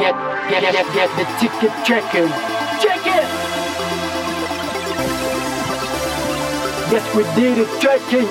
[0.00, 0.14] get,
[0.48, 2.28] get, get, get the ticket checking.
[2.80, 3.28] Check it!
[6.90, 8.28] Yes, we did it checking.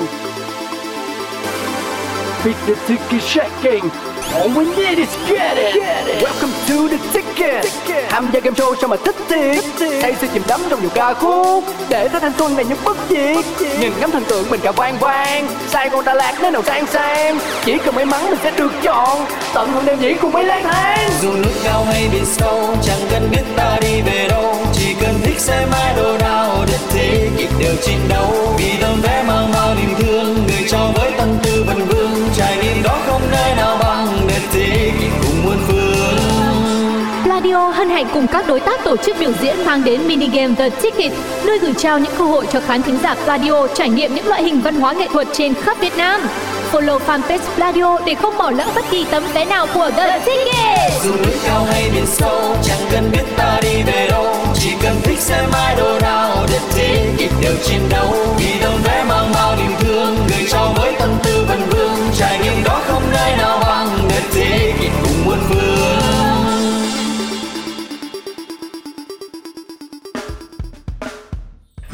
[2.43, 4.08] Beat the ticket checking.
[4.35, 5.73] All we need is get it.
[5.73, 6.21] Get it.
[6.21, 7.65] Welcome to the ticket.
[8.09, 9.63] Tham gia game show sao mà thích thiệt.
[10.01, 12.97] Đây sẽ chìm đắm trong nhiều ca khúc để tới thanh xuân này những bất
[13.09, 13.45] diệt.
[13.79, 15.47] Nhìn ngắm thần tượng mình cả vang vang.
[15.67, 17.39] Sai con ta lạc nơi nào sang sang.
[17.65, 19.25] Chỉ cần may mắn mình sẽ được chọn.
[19.53, 21.09] Tận hưởng đêm diễn cùng mấy lang thang.
[21.21, 25.19] dù núi cao hay biển sâu, chẳng cần biết ta đi về đâu chỉ cần
[25.23, 29.75] thích xem idol nào để thế kịp đều chiến đấu vì tấm vé mang bao
[29.75, 31.08] niềm thương, người cho với
[37.99, 41.11] hạnh cùng các đối tác tổ chức biểu diễn mang đến mini game The Ticket,
[41.43, 44.43] nơi gửi trao những cơ hội cho khán thính giả Pladio trải nghiệm những loại
[44.43, 46.21] hình văn hóa nghệ thuật trên khắp Việt Nam.
[46.71, 51.03] Follow fanpage Pladio để không bỏ lỡ bất kỳ tấm vé nào của The Ticket.
[51.03, 54.95] dù núi cao hay biển sâu chẳng cần biết ta đi về đâu chỉ cần
[55.03, 59.71] thích xem idol nào The Ticket đều chiến đấu vì tấm vé mang bao niềm
[59.79, 63.87] thương gửi cho với tâm tư vần vương trải nghiệm đó không nơi nào bằng
[64.09, 64.68] The Ticket.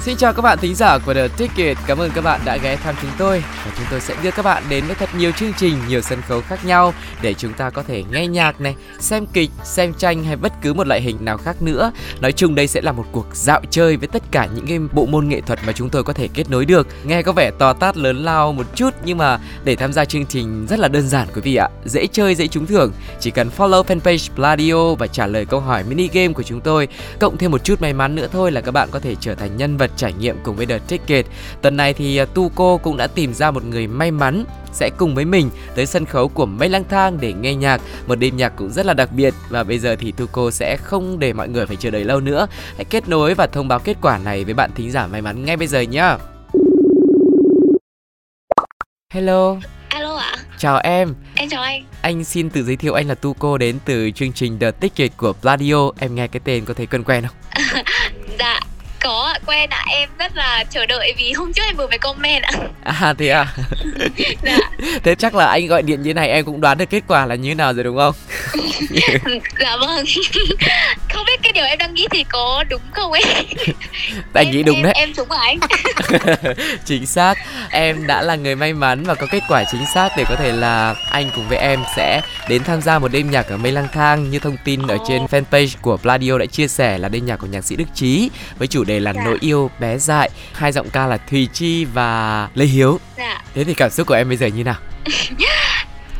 [0.05, 2.75] Xin chào các bạn thính giả của The Ticket, cảm ơn các bạn đã ghé
[2.75, 3.43] thăm chúng tôi.
[3.65, 6.21] Và chúng tôi sẽ đưa các bạn đến với thật nhiều chương trình, nhiều sân
[6.21, 10.23] khấu khác nhau để chúng ta có thể nghe nhạc này, xem kịch, xem tranh
[10.23, 11.91] hay bất cứ một loại hình nào khác nữa.
[12.21, 15.05] Nói chung đây sẽ là một cuộc dạo chơi với tất cả những cái bộ
[15.05, 16.87] môn nghệ thuật mà chúng tôi có thể kết nối được.
[17.03, 20.25] Nghe có vẻ to tát lớn lao một chút nhưng mà để tham gia chương
[20.25, 23.49] trình rất là đơn giản quý vị ạ, dễ chơi dễ trúng thưởng, chỉ cần
[23.57, 26.87] follow fanpage Pladio và trả lời câu hỏi mini game của chúng tôi,
[27.19, 29.57] cộng thêm một chút may mắn nữa thôi là các bạn có thể trở thành
[29.57, 31.25] nhân vật trải nghiệm cùng với The Ticket.
[31.61, 35.15] Tuần này thì à, Tuco cũng đã tìm ra một người may mắn sẽ cùng
[35.15, 38.49] với mình tới sân khấu của Mây Lang Thang để nghe nhạc, một đêm nhạc
[38.55, 41.65] cũng rất là đặc biệt và bây giờ thì Tuco sẽ không để mọi người
[41.65, 42.47] phải chờ đợi lâu nữa.
[42.75, 45.45] Hãy kết nối và thông báo kết quả này với bạn thính giả may mắn
[45.45, 46.15] ngay bây giờ nhé.
[49.13, 49.57] Hello,
[49.89, 51.13] Alo ạ, chào em.
[51.35, 51.85] em chào anh.
[52.01, 55.33] Anh xin tự giới thiệu anh là Tuco đến từ chương trình The Ticket của
[55.33, 55.91] Pladio.
[55.99, 57.63] Em nghe cái tên có thấy quen quen không?
[58.39, 58.59] Dạ,
[59.05, 61.97] có ạ, quen ạ, em rất là chờ đợi vì hôm trước em vừa phải
[61.97, 62.51] comment ạ.
[62.83, 63.47] À thế à?
[64.43, 64.57] Dạ,
[65.03, 67.35] Thế chắc là anh gọi điện như này em cũng đoán được kết quả là
[67.35, 68.13] như thế nào rồi đúng không?
[69.59, 70.05] dạ vâng.
[71.15, 73.23] Không biết cái điều em đang nghĩ thì có đúng không ấy?
[74.33, 74.93] Anh nghĩ đúng em, đấy.
[74.95, 75.59] Em trúng hả anh?
[76.85, 77.37] chính xác
[77.71, 80.51] em đã là người may mắn và có kết quả chính xác để có thể
[80.51, 83.87] là anh cùng với em sẽ đến tham gia một đêm nhạc ở mây lang
[83.93, 87.35] thang như thông tin ở trên fanpage của Pladio đã chia sẻ là đêm nhạc
[87.37, 89.21] của nhạc sĩ Đức Trí với chủ đề là Dạ.
[89.25, 93.63] nỗi yêu bé dại hai giọng ca là Thùy Chi và Lê Hiếu Dạ, thế
[93.63, 94.75] thì cảm xúc của em bây giờ như nào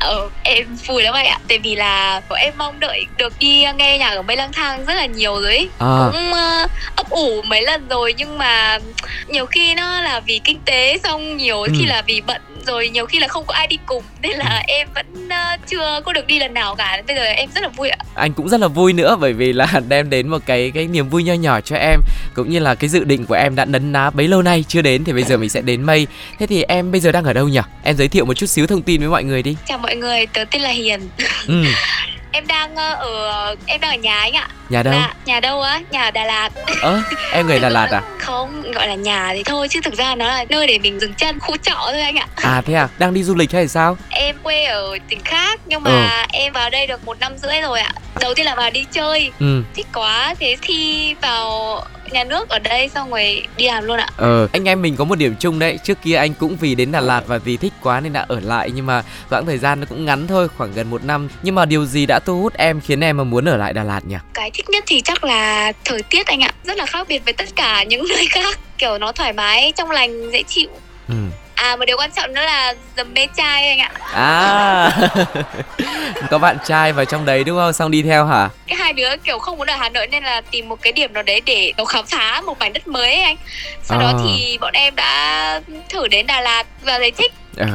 [0.06, 1.40] ờ, em vui lắm anh ạ.
[1.48, 4.86] Tại vì là bọn em mong đợi được đi nghe nhạc ở Mây Lang Thang
[4.86, 5.70] rất là nhiều rồi ấy.
[5.80, 8.80] à, Cũng ờ, ấp ủ mấy lần rồi nhưng mà
[9.28, 11.70] nhiều khi nó là vì kinh tế xong nhiều Ừ.
[11.80, 14.64] khi là vì bận rồi nhiều khi là không có ai đi cùng nên là
[14.68, 17.02] em vẫn ờ, chưa có được đi lần nào cả.
[17.08, 17.98] Bây giờ em rất là vui ạ.
[18.16, 21.10] Anh cũng rất là vui nữa bởi vì là đem đến một cái cái niềm
[21.10, 22.00] vui nho nhỏ cho em
[22.34, 24.82] cũng như là cái dự định của em đã nấn ná bấy lâu nay chưa
[24.82, 26.08] đến thì bây giờ mình sẽ đến mây.
[26.40, 27.62] Thế thì em bây giờ đang ở đâu nhỉ?
[27.84, 29.56] Em giới thiệu một chút xíu thông tin với mọi người đi.
[29.68, 31.00] Chào mọi người tớ tên là hiền.
[31.48, 31.64] Ừ
[32.36, 34.48] em đang ờ, ở em đang ở nhà anh ạ.
[34.70, 34.94] Nhà đâu?
[34.94, 35.82] Dạ, nhà đâu á?
[35.92, 36.50] Nhà ở đà lạt.
[36.82, 37.02] Ơ
[37.32, 38.02] em người đà lạt à?
[38.20, 41.14] Không gọi là nhà thì thôi chứ thực ra nó là nơi để mình dừng
[41.14, 42.28] chân khu trọ thôi anh ạ.
[42.36, 42.88] À thế à?
[42.98, 43.98] Đang đi du lịch hay sao?
[44.10, 47.80] Em quê ở tỉnh khác nhưng mà em vào đây được một năm rưỡi rồi
[47.80, 47.92] ạ.
[48.20, 49.32] Đầu tiên là vào đi chơi.
[49.40, 49.64] Ừ.
[49.76, 54.08] Thích quá thế thi vào nhà nước ở đây xong rồi đi làm luôn ạ.
[54.18, 55.80] Ờ anh em mình có một điểm chung đấy.
[55.84, 58.40] Trước kia anh cũng vì đến đà lạt và vì thích quá nên đã ở
[58.40, 61.30] lại nhưng mà quãng thời gian nó cũng ngắn thôi khoảng gần một năm.
[61.44, 63.84] Nhưng mà điều gì đã thu hút em khiến em mà muốn ở lại đà
[63.84, 64.16] lạt nhỉ?
[64.34, 66.54] Cái thích nhất thì chắc là thời tiết anh ạ.
[66.64, 68.60] Rất là khác biệt với tất cả những nơi khác.
[68.78, 70.70] Kiểu nó thoải mái trong lành dễ chịu.
[71.08, 71.16] Ừ
[71.56, 73.92] à một điều quan trọng nữa là dầm mê trai anh ạ.
[74.14, 74.92] À.
[76.30, 77.74] Có bạn trai vào trong đấy đúng không?
[77.74, 78.50] Xong đi theo hả?
[78.68, 81.14] Cái hai đứa kiểu không muốn ở hà nội nên là tìm một cái điểm
[81.14, 83.36] nào đấy để nó khám phá một mảnh đất mới ấy anh.
[83.84, 84.14] Sau đó À.
[84.24, 87.34] thì bọn em đã thử đến đà lạt và thấy thích.
[87.58, 87.68] Ờ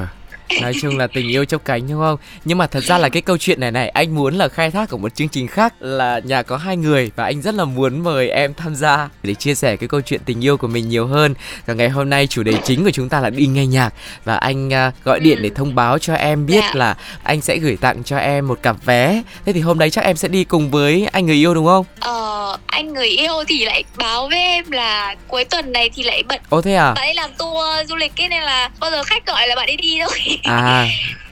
[0.62, 2.16] nói chung là tình yêu chốc cánh đúng không?
[2.44, 4.90] Nhưng mà thật ra là cái câu chuyện này này anh muốn là khai thác
[4.90, 8.04] ở một chương trình khác là nhà có hai người và anh rất là muốn
[8.04, 11.06] mời em tham gia để chia sẻ cái câu chuyện tình yêu của mình nhiều
[11.06, 11.34] hơn.
[11.66, 13.90] Và ngày hôm nay chủ đề chính của chúng ta là đi nghe nhạc.
[14.24, 16.70] Và anh à, gọi điện để thông báo cho em biết Dạ.
[16.74, 19.22] là anh sẽ gửi tặng cho em một cặp vé.
[19.46, 21.84] Thế thì hôm đấy chắc em sẽ đi cùng với anh người yêu đúng không?
[22.00, 26.22] Ờ, anh người yêu thì lại báo với em là cuối tuần này thì lại
[26.28, 26.40] bận.
[26.48, 26.92] Ô thế à?
[26.94, 29.66] Bạn ấy làm tour du lịch ấy nên là bao giờ khách gọi là bạn
[29.68, 30.86] ấy đi thôi à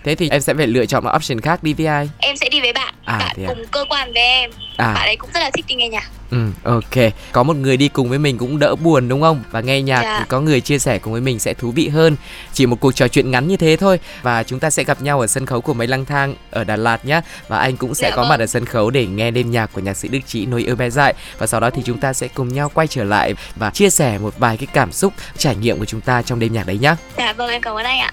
[0.04, 2.48] thế thì em sẽ phải lựa chọn một option khác đi với ai em sẽ
[2.48, 3.48] đi với bạn À, bạn à?
[3.48, 6.10] cùng cơ quan với em à bạn ấy cũng rất là thích đi nghe nhạc
[6.30, 7.12] Ừ, ok.
[7.32, 9.42] Có một người đi cùng với mình cũng đỡ buồn đúng không?
[9.50, 10.18] Và nghe nhạc Dạ.
[10.18, 12.16] thì có người chia sẻ cùng với mình sẽ thú vị hơn.
[12.52, 15.20] Chỉ một cuộc trò chuyện ngắn như thế thôi và chúng ta sẽ gặp nhau
[15.20, 17.20] ở sân khấu của mấy lang thang ở Đà Lạt nhé.
[17.48, 18.28] Và anh cũng sẽ Dạ có vâng.
[18.28, 20.76] mặt ở sân khấu để nghe đêm nhạc của nhạc sĩ Đức Trí nối yêu
[20.76, 23.70] bé dại và sau đó thì chúng ta sẽ cùng nhau quay trở lại và
[23.70, 26.66] chia sẻ một vài cái cảm xúc, trải nghiệm của chúng ta trong đêm nhạc
[26.66, 26.96] đấy nhá.
[27.18, 28.10] dạ vâng em cảm ơn anh ạ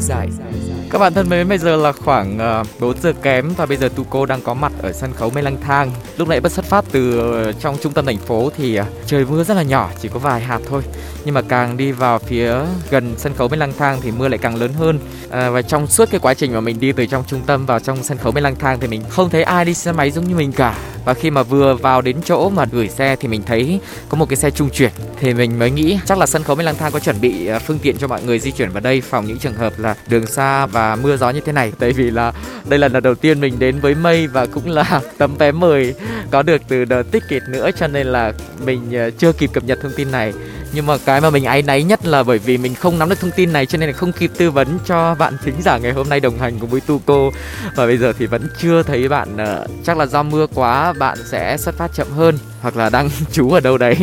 [0.00, 0.69] yêu bé dại.
[0.90, 3.88] Các bạn thân mến, bây giờ là khoảng ờ, 4 giờ kém và bây giờ
[3.88, 5.90] Tuco đang có mặt ở sân khấu Mê Lang Thang.
[6.16, 9.24] Lúc nãy bất xuất phát từ ờ, trong trung tâm thành phố thì ờ, trời
[9.24, 10.82] mưa rất là nhỏ, chỉ có vài hạt thôi.
[11.24, 12.54] Nhưng mà càng đi vào phía
[12.90, 14.98] gần sân khấu Mê Lang Thang thì mưa lại càng lớn hơn.
[15.30, 17.80] À, và trong suốt cái quá trình mà mình đi từ trong trung tâm vào
[17.80, 20.28] trong sân khấu Mê Lang Thang thì mình không thấy ai đi xe máy giống
[20.28, 20.78] như mình cả.
[21.04, 24.28] Và khi mà vừa vào đến chỗ mà gửi xe thì mình thấy có một
[24.28, 26.92] cái xe trung chuyển thì mình mới nghĩ chắc là sân khấu Mê Lang Thang
[26.92, 29.54] có chuẩn bị phương tiện cho mọi người di chuyển vào đây phòng những trường
[29.54, 31.72] hợp là đường xa và mưa gió như thế này.
[31.78, 32.32] Tại vì là
[32.68, 35.94] đây là lần đầu tiên mình đến với mây và cũng là tấm vé mời
[36.30, 38.32] có được từ The Ticket nữa, cho nên là
[38.64, 40.32] mình ờ, chưa kịp cập nhật thông tin này.
[40.72, 43.20] Nhưng mà cái mà mình áy náy nhất là bởi vì mình không nắm được
[43.20, 45.92] thông tin này, cho nên là không kịp tư vấn cho bạn thính giả ngày
[45.92, 47.30] hôm nay đồng hành cùng với Tuco
[47.76, 51.18] và bây giờ thì vẫn chưa thấy bạn ờ, chắc là do mưa quá, bạn
[51.24, 53.96] sẽ xuất phát chậm hơn hoặc là đang trú ở đâu đấy.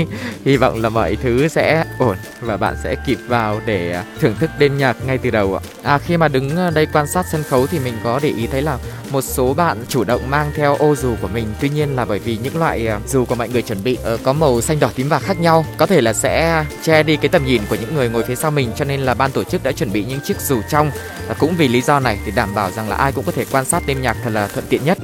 [0.45, 4.50] Hy vọng là mọi thứ sẽ ổn và bạn sẽ kịp vào để thưởng thức
[4.59, 5.62] đêm nhạc ngay từ đầu ạ.
[5.83, 8.62] À khi mà đứng đây quan sát sân khấu thì mình có để ý thấy
[8.62, 8.77] là
[9.12, 11.48] một số bạn chủ động mang theo ô dù của mình.
[11.62, 14.18] Tuy nhiên là bởi vì những loại à, dù của mọi người chuẩn bị ờ,
[14.24, 17.30] có màu xanh đỏ tím vàng khác nhau, có thể là sẽ che đi cái
[17.30, 18.71] tầm nhìn của những người ngồi phía sau mình.
[18.75, 20.92] Cho nên là ban tổ chức đã chuẩn bị những chiếc dù trong.
[21.27, 23.45] Và cũng vì lý do này để đảm bảo rằng là ai cũng có thể
[23.51, 24.98] quan sát đêm nhạc thật là thuận tiện nhất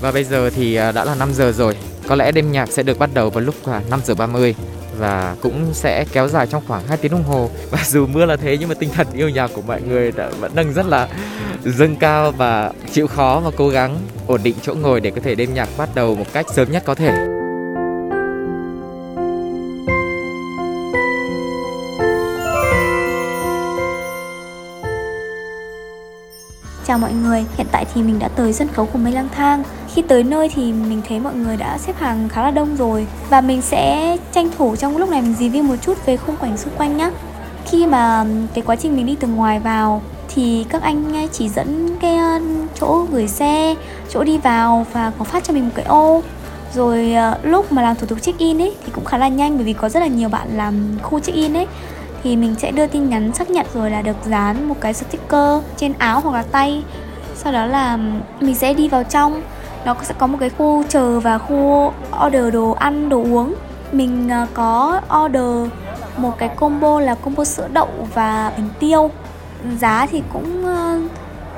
[0.00, 1.76] và bây giờ thì à, đã là 5 giờ rồi.
[2.08, 4.54] Có lẽ đêm nhạc sẽ được bắt đầu vào lúc à, 5 giờ 30
[4.98, 7.50] và cũng sẽ kéo dài trong khoảng 2 tiếng đồng hồ.
[7.70, 10.30] Và dù mưa là thế nhưng mà tinh thần yêu nhạc của mọi người đã
[10.40, 11.08] vẫn đang rất là
[11.64, 15.34] dâng cao và chịu khó và cố gắng ổn định chỗ ngồi để có thể
[15.34, 17.36] đêm nhạc bắt đầu một cách sớm nhất có thể.
[26.86, 29.62] Chào mọi người, hiện tại thì mình đã tới sân khấu của Mây Lang Thang.
[29.94, 33.06] Khi tới nơi thì mình thấy mọi người đã xếp hàng khá là đông rồi
[33.30, 36.56] Và mình sẽ tranh thủ trong lúc này mình review một chút về khung cảnh
[36.56, 37.10] xung quanh nhá.
[37.64, 38.24] Khi mà
[38.54, 40.02] cái quá trình mình đi từ ngoài vào
[40.34, 42.18] thì các anh chỉ dẫn cái
[42.80, 43.74] chỗ gửi xe,
[44.10, 46.22] chỗ đi vào và có phát cho mình một cái ô.
[46.74, 49.56] Rồi ờ, lúc mà làm thủ tục check in ấy thì cũng khá là nhanh
[49.56, 51.66] bởi vì có rất là nhiều bạn làm khu check in ấy.
[52.22, 55.62] Thì mình sẽ đưa tin nhắn xác nhận rồi là được dán một cái sticker
[55.76, 56.82] trên áo hoặc là tay.
[57.36, 57.98] Sau đó là
[58.40, 59.42] mình sẽ đi vào trong
[59.86, 61.92] nó sẽ có một cái khu chờ và khu
[62.26, 63.54] order đồ ăn, đồ uống.
[63.92, 65.72] Mình à, có order
[66.16, 69.10] một cái combo là combo sữa đậu và bánh tiêu.
[69.78, 70.98] Giá thì cũng à,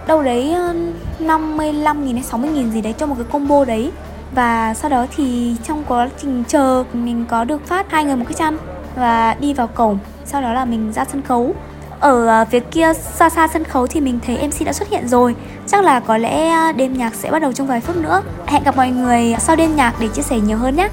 [0.07, 0.75] đâu đấy à,
[1.19, 3.93] 55 nghìn hay 60 nghìn gì đấy cho một cái combo đấy.
[4.35, 8.25] Và sau đó thì trong quá trình chờ, mình có được phát hai người một
[8.29, 8.59] cái chăn
[8.97, 11.55] và đi vào cổng sau đó là mình ra sân khấu
[12.01, 15.09] ở à, phía kia xa xa sân khấu thì mình thấy MC đã xuất hiện
[15.09, 15.35] rồi
[15.67, 18.63] Chắc là có lẽ à, đêm nhạc sẽ bắt đầu trong vài phút nữa Hẹn
[18.65, 20.89] gặp mọi người sau đêm nhạc để chia sẻ nhiều hơn nhé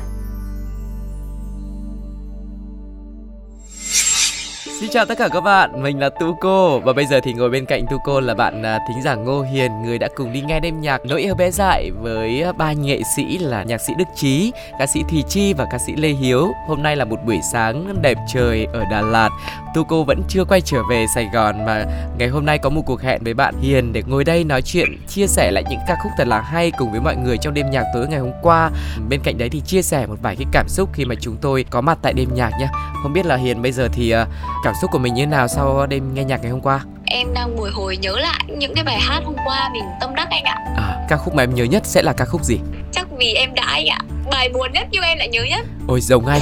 [4.79, 7.49] Xin chào tất cả các bạn, mình là tu cô và bây giờ thì ngồi
[7.49, 10.41] bên cạnh tu cô là bạn à, thính giả Ngô Hiền, người đã cùng đi
[10.41, 14.07] nghe đêm nhạc Nỗi yêu bé dại với ba nghệ sĩ là nhạc sĩ Đức
[14.15, 16.51] Trí, ca sĩ Thùy Chi và ca sĩ Lê Hiếu.
[16.67, 19.29] Hôm nay là một buổi sáng đẹp trời ở Đà Lạt.
[19.75, 21.85] Tuco vẫn chưa quay trở về Sài Gòn mà
[22.17, 24.97] ngày hôm nay có một cuộc hẹn với bạn Hiền để ngồi đây nói chuyện,
[25.07, 27.69] chia sẻ lại những ca khúc thật là hay cùng với mọi người trong đêm
[27.71, 28.71] nhạc tối ngày hôm qua.
[29.09, 31.65] Bên cạnh đấy thì chia sẻ một vài cái cảm xúc khi mà chúng tôi
[31.69, 32.67] có mặt tại đêm nhạc nhé.
[33.03, 34.25] Không biết là Hiền bây giờ thì à,
[34.63, 36.81] cảm xúc của mình như thế nào sau đêm nghe nhạc ngày hôm qua?
[37.07, 40.27] em đang bồi hồi nhớ lại những cái bài hát hôm qua mình tâm đắc
[40.29, 42.59] anh ạ À, ca khúc mà em nhớ nhất sẽ là ca khúc gì?
[42.91, 43.99] chắc vì em đã anh ạ
[44.31, 46.41] bài buồn nhất nhưng em lại nhớ nhất Ôi giống anh,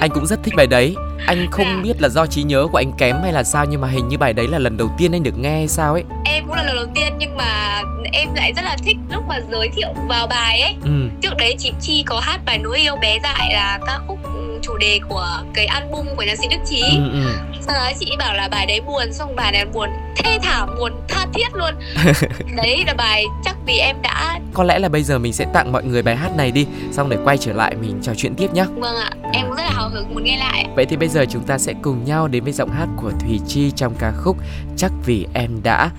[0.00, 0.94] anh cũng rất thích bài đấy.
[1.26, 1.80] Anh không Dạ.
[1.82, 4.18] biết là do trí nhớ của anh kém hay là sao nhưng mà hình như
[4.18, 6.04] bài đấy là lần đầu tiên anh được nghe hay sao ấy.
[6.24, 9.40] em cũng là lần đầu tiên nhưng mà em lại rất là thích lúc mà
[9.50, 10.90] giới thiệu vào bài ấy Ừ,
[11.22, 14.18] trước đấy chị chi có hát bài nỗi yêu bé dại là ca khúc
[14.66, 17.34] chủ đề của cái album của nhạc sĩ đức trí ừ, ừ.
[17.60, 20.92] sau đó chị bảo là bài đấy buồn xong bài này buồn thê thảm buồn
[21.08, 21.74] tha thiết luôn
[22.56, 25.72] đấy là bài chắc vì em đã Có lẽ là bây giờ mình sẽ tặng
[25.72, 28.54] mọi người bài hát này đi, xong để quay trở lại mình trò chuyện tiếp
[28.54, 28.64] nhé.
[28.74, 31.24] vâng ạ em cũng rất là hào hứng muốn nghe lại Vậy thì bây giờ
[31.30, 34.36] chúng ta sẽ cùng nhau đến với giọng hát của Thùy Chi trong ca khúc
[34.76, 35.90] Chắc vì em đã.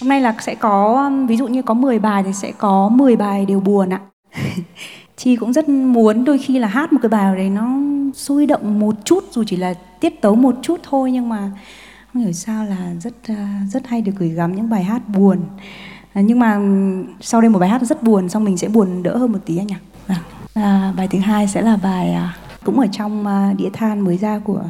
[0.00, 3.16] Hôm nay là sẽ có ví dụ như có 10 bài thì sẽ có 10
[3.16, 4.00] bài đều buồn ạ.
[5.16, 7.78] chi cũng rất muốn đôi khi là hát một cái bài đấy nó
[8.14, 11.50] sôi động một chút dù chỉ là tiết tấu một chút thôi nhưng mà
[12.12, 15.38] không hiểu sao là rất à, rất hay được gửi gắm những bài hát buồn.
[16.12, 16.60] À, nhưng mà
[17.20, 19.56] sau đây một bài hát rất buồn xong mình sẽ buồn đỡ hơn một tí
[19.58, 19.74] anh nhỉ
[20.06, 20.18] vâng.
[20.54, 24.16] à, bài thứ hai sẽ là bài à, cũng ở trong à, đĩa than mới
[24.16, 24.64] ra của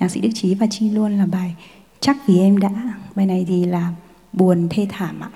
[0.00, 1.54] nhạc sĩ Đức Trí và Chi luôn là bài
[2.00, 2.70] chắc vì em đã.
[3.14, 3.88] Bài này thì là
[4.32, 5.30] buồn thê thảm ạ.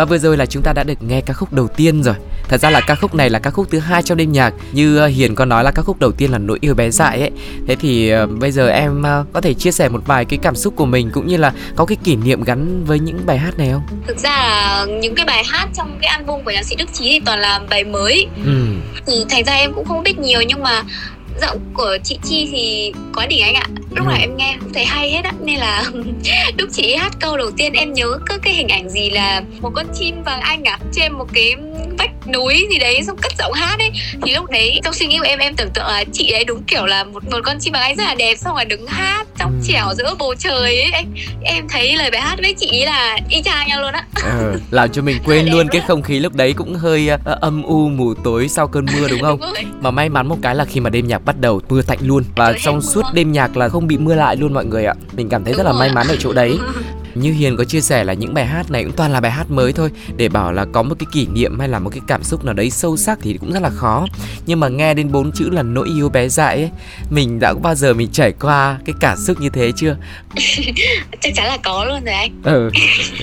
[0.00, 2.14] Và vừa rồi là chúng ta đã được nghe ca khúc đầu tiên rồi.
[2.48, 4.54] Thật ra là ca khúc này là ca khúc thứ hai trong đêm nhạc.
[4.72, 7.20] Như ờ, Hiền có nói là ca khúc đầu tiên là nỗi yêu bé dại
[7.20, 7.30] ấy.
[7.66, 10.56] Thế thì uh, bây giờ em uh, có thể chia sẻ một vài cái cảm
[10.56, 13.58] xúc của mình cũng như là có cái kỷ niệm gắn với những bài hát
[13.58, 13.82] này không?
[14.06, 17.04] Thực ra là những cái bài hát trong cái album của nhạc sĩ Đức Chí
[17.04, 18.26] thì toàn là bài mới.
[18.44, 18.66] Ừ.
[19.06, 20.82] Thì thành ra em cũng không biết nhiều nhưng mà
[21.40, 24.20] giọng của chị Chi thì có đỉnh anh ạ lúc nào ừ.
[24.20, 25.84] em nghe cũng thấy hay hết á nên là
[26.58, 29.70] lúc chị hát câu đầu tiên em nhớ cứ cái hình ảnh gì là một
[29.74, 30.78] con chim vàng anh à?
[30.92, 31.54] Trên một cái
[32.00, 33.90] vách núi gì đấy xong cất giọng hát ấy.
[34.22, 36.62] Thì lúc đấy trong suy nghĩ của em em tưởng tượng là chị ấy đúng
[36.62, 39.26] kiểu là một một con chim vàng anh rất là đẹp xong rồi đứng hát
[39.38, 39.66] trong ừ.
[39.66, 40.90] trẻo giữa bầu trời ấy.
[40.92, 41.04] Em,
[41.42, 44.04] em thấy lời bài hát với chị ấy là y chang nhau luôn á.
[44.24, 47.62] Ừ, làm cho mình quên luôn cái không khí lúc đấy cũng hơi uh, âm
[47.62, 49.40] u mù tối sau cơn mưa đúng không?
[49.60, 51.98] Đúng mà may mắn một cái là khi mà đêm nhạc bắt đầu mưa tạnh
[52.02, 52.24] luôn.
[52.36, 54.94] Và trong suốt đêm nhạc là không bị mưa lại luôn mọi người ạ.
[55.12, 56.58] Mình cảm thấy đúng rất là may mắn ở chỗ đấy
[57.14, 59.50] như Hiền có chia sẻ là những bài hát này cũng toàn là bài hát
[59.50, 59.90] mới thôi.
[60.16, 62.54] Để bảo là có một cái kỷ niệm hay là một cái cảm xúc nào
[62.54, 64.06] đấy sâu sắc thì cũng rất là khó.
[64.46, 66.70] Nhưng mà nghe đến bốn chữ là nỗi yêu bé dại ấy
[67.10, 69.96] mình đã có bao giờ mình trải qua cái cảm xúc như thế chưa?
[71.20, 72.42] Chắc chắn là có luôn rồi anh.
[72.44, 72.70] Ừ.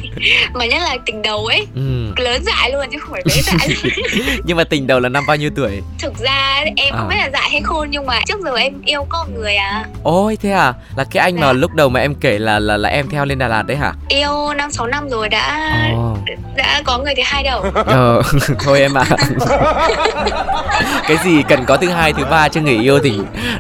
[0.53, 1.67] mà nhất là tình đầu ấy.
[1.75, 2.13] Ừ.
[2.17, 3.93] lớn dại luôn chứ không phải bé dại.
[4.45, 5.81] Nhưng mà tình đầu là năm bao nhiêu tuổi?
[5.99, 6.97] Thực ra em à.
[6.97, 9.85] không biết là dại hay khôn nhưng mà trước giờ em yêu có người à.
[10.03, 10.73] Ôi thế à?
[10.95, 11.41] Là cái anh dạ.
[11.41, 13.76] mà lúc đầu mà em kể là là là em theo lên Đà Lạt đấy
[13.77, 16.17] hả yêu năm sáu năm rồi đã oh.
[16.55, 18.21] đã có người thứ hai đâu ờ
[18.59, 19.17] thôi em ạ à.
[21.07, 23.13] cái gì cần có thứ hai thứ ba cho người yêu thì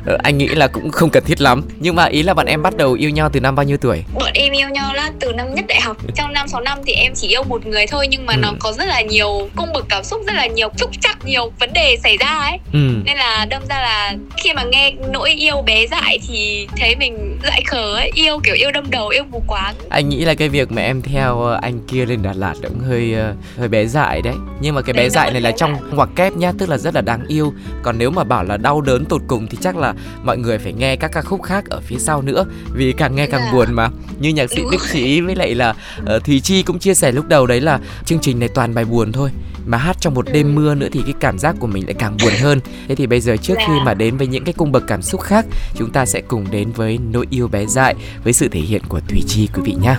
[0.05, 2.61] ờ, anh nghĩ là cũng không cần thiết lắm nhưng mà ý là bọn em
[2.61, 5.33] bắt đầu yêu nhau từ năm bao nhiêu tuổi bọn em yêu nhau là từ
[5.33, 8.07] năm nhất đại học trong năm sáu năm thì em chỉ yêu một người thôi
[8.09, 8.39] nhưng mà ừ.
[8.41, 11.51] nó có rất là nhiều cung bậc cảm xúc rất là nhiều trúc chắc nhiều
[11.59, 12.79] vấn đề xảy ra ấy ừ.
[13.05, 17.39] nên là đâm ra là khi mà nghe nỗi yêu bé dại thì thấy mình
[17.43, 20.49] dại khờ ấy yêu kiểu yêu đâm đầu yêu mù quáng anh nghĩ là cái
[20.49, 23.85] việc mà em theo ờ, anh kia lên Đà Lạt cũng hơi ờ, hơi bé
[23.85, 24.35] dại đấy.
[24.61, 27.01] Nhưng mà cái bé dại này là trong ngoặc kép nhá tức là rất là
[27.01, 27.53] đáng yêu.
[27.83, 30.73] Còn nếu mà bảo là đau đớn tột cùng thì chắc là mọi người phải
[30.73, 32.45] nghe các ca khúc khác ở phía sau nữa.
[32.73, 33.89] Vì càng nghe càng buồn mà.
[34.19, 35.69] Như nhạc sĩ Đức Trí với lại là
[36.15, 38.85] uh, Thùy Chi cũng chia sẻ lúc đầu đấy là chương trình này toàn bài
[38.85, 39.29] buồn thôi.
[39.65, 42.17] Mà hát trong một đêm mưa nữa thì cái cảm giác của mình lại càng
[42.23, 42.59] buồn hơn.
[42.87, 45.21] Thế thì bây giờ trước khi mà đến với những cái cung bậc cảm xúc
[45.21, 45.45] khác
[45.75, 48.99] chúng ta sẽ cùng đến với nỗi yêu bé dại với sự thể hiện của
[48.99, 49.96] Thùy Chi quý vị nhé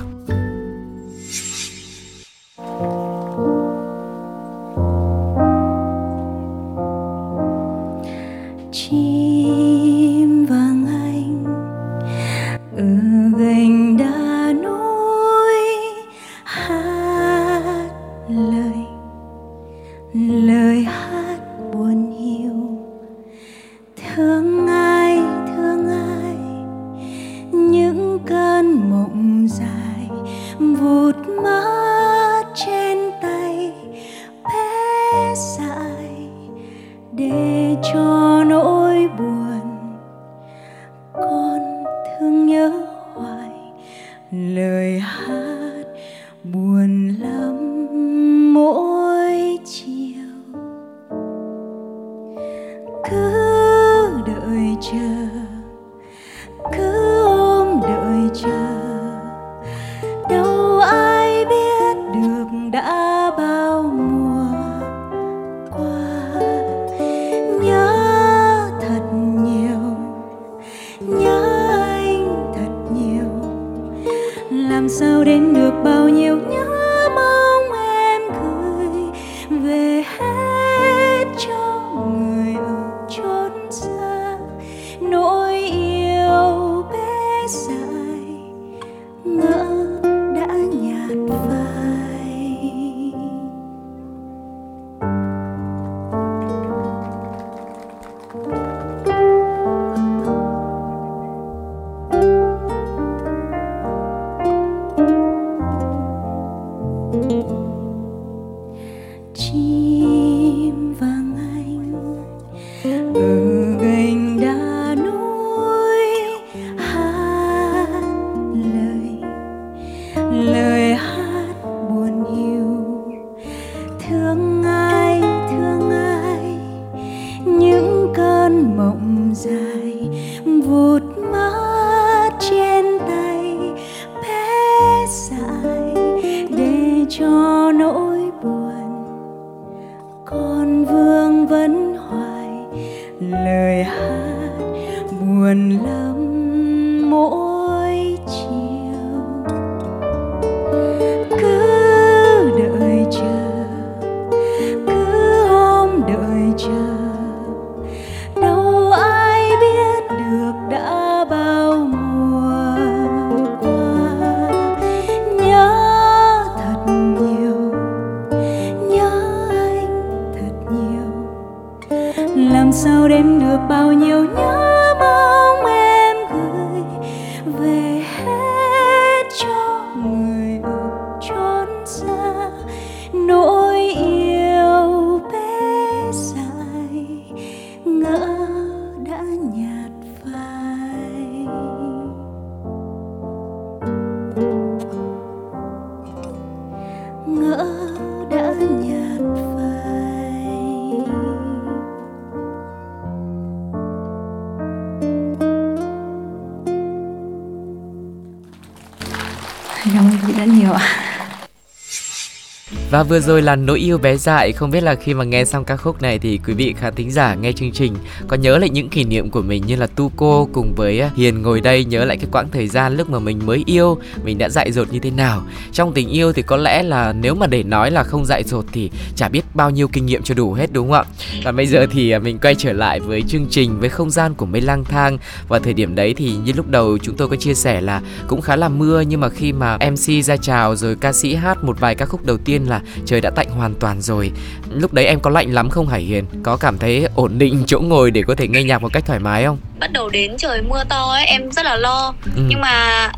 [212.98, 214.52] Và vừa rồi là nỗi yêu bé dại.
[214.52, 217.10] Không biết là khi mà nghe xong ca khúc này Thì quý vị khán thính
[217.10, 217.94] giả nghe chương trình
[218.28, 221.10] Có nhớ lại những kỷ niệm của mình Như là Tu Cô cùng với à,
[221.16, 224.38] Hiền ngồi đây Nhớ lại cái quãng thời gian lúc mà mình mới yêu, Mình
[224.38, 225.42] đã dại dột như thế nào.
[225.72, 228.64] Trong tình yêu thì có lẽ là nếu mà để nói là không dại dột
[228.72, 231.40] Thì chả biết bao nhiêu kinh nghiệm cho đủ hết, đúng không ạ?
[231.44, 234.34] Và bây giờ thì à, mình quay trở lại với chương trình, Với không gian
[234.34, 235.18] của mây lang thang.
[235.48, 238.40] Và thời điểm đấy thì như lúc đầu chúng tôi có chia sẻ là Cũng
[238.40, 241.80] khá là mưa, Nhưng mà khi mà MC ra chào rồi ca sĩ hát một
[241.80, 244.30] vài ca khúc đầu tiên là trời đã tạnh hoàn toàn rồi
[244.70, 247.80] lúc đấy em có lạnh lắm không hải hiền có cảm thấy ổn định chỗ
[247.80, 250.62] ngồi để có thể nghe nhạc một cách thoải mái không bắt đầu đến trời
[250.62, 252.42] mưa to ấy em rất là lo ừ.
[252.48, 253.08] nhưng mà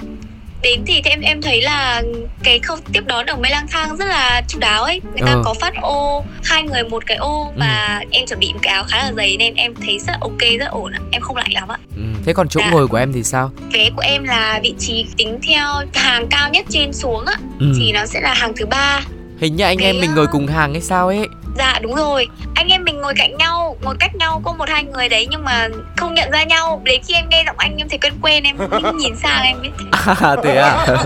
[0.62, 2.02] đến thì em em thấy là
[2.42, 5.32] cái khâu tiếp đón ở mây lang thang rất là chu đáo ấy người ta
[5.32, 5.42] ừ.
[5.44, 8.08] có phát ô hai người một cái ô và ừ.
[8.10, 10.68] em chuẩn bị một cái áo khá là dày nên em thấy rất ok rất
[10.70, 12.02] ổn em không lạnh lắm ạ ừ.
[12.24, 12.70] thế còn chỗ dạ.
[12.70, 16.50] ngồi của em thì sao vé của em là vị trí tính theo hàng cao
[16.50, 17.72] nhất trên xuống á ừ.
[17.78, 19.00] thì nó sẽ là hàng thứ ba
[19.40, 22.28] hình như anh em mình ngồi cùng hàng hay sao ấy dạ đúng rồi.
[22.54, 25.44] Anh em mình ngồi cạnh nhau ngồi cách nhau có một hai người đấy nhưng
[25.44, 26.82] mà không nhận ra nhau.
[26.84, 28.56] Đến khi em nghe giọng anh em thấy quen quen em
[28.98, 29.70] nhìn sang em biết
[30.20, 30.86] à thế à?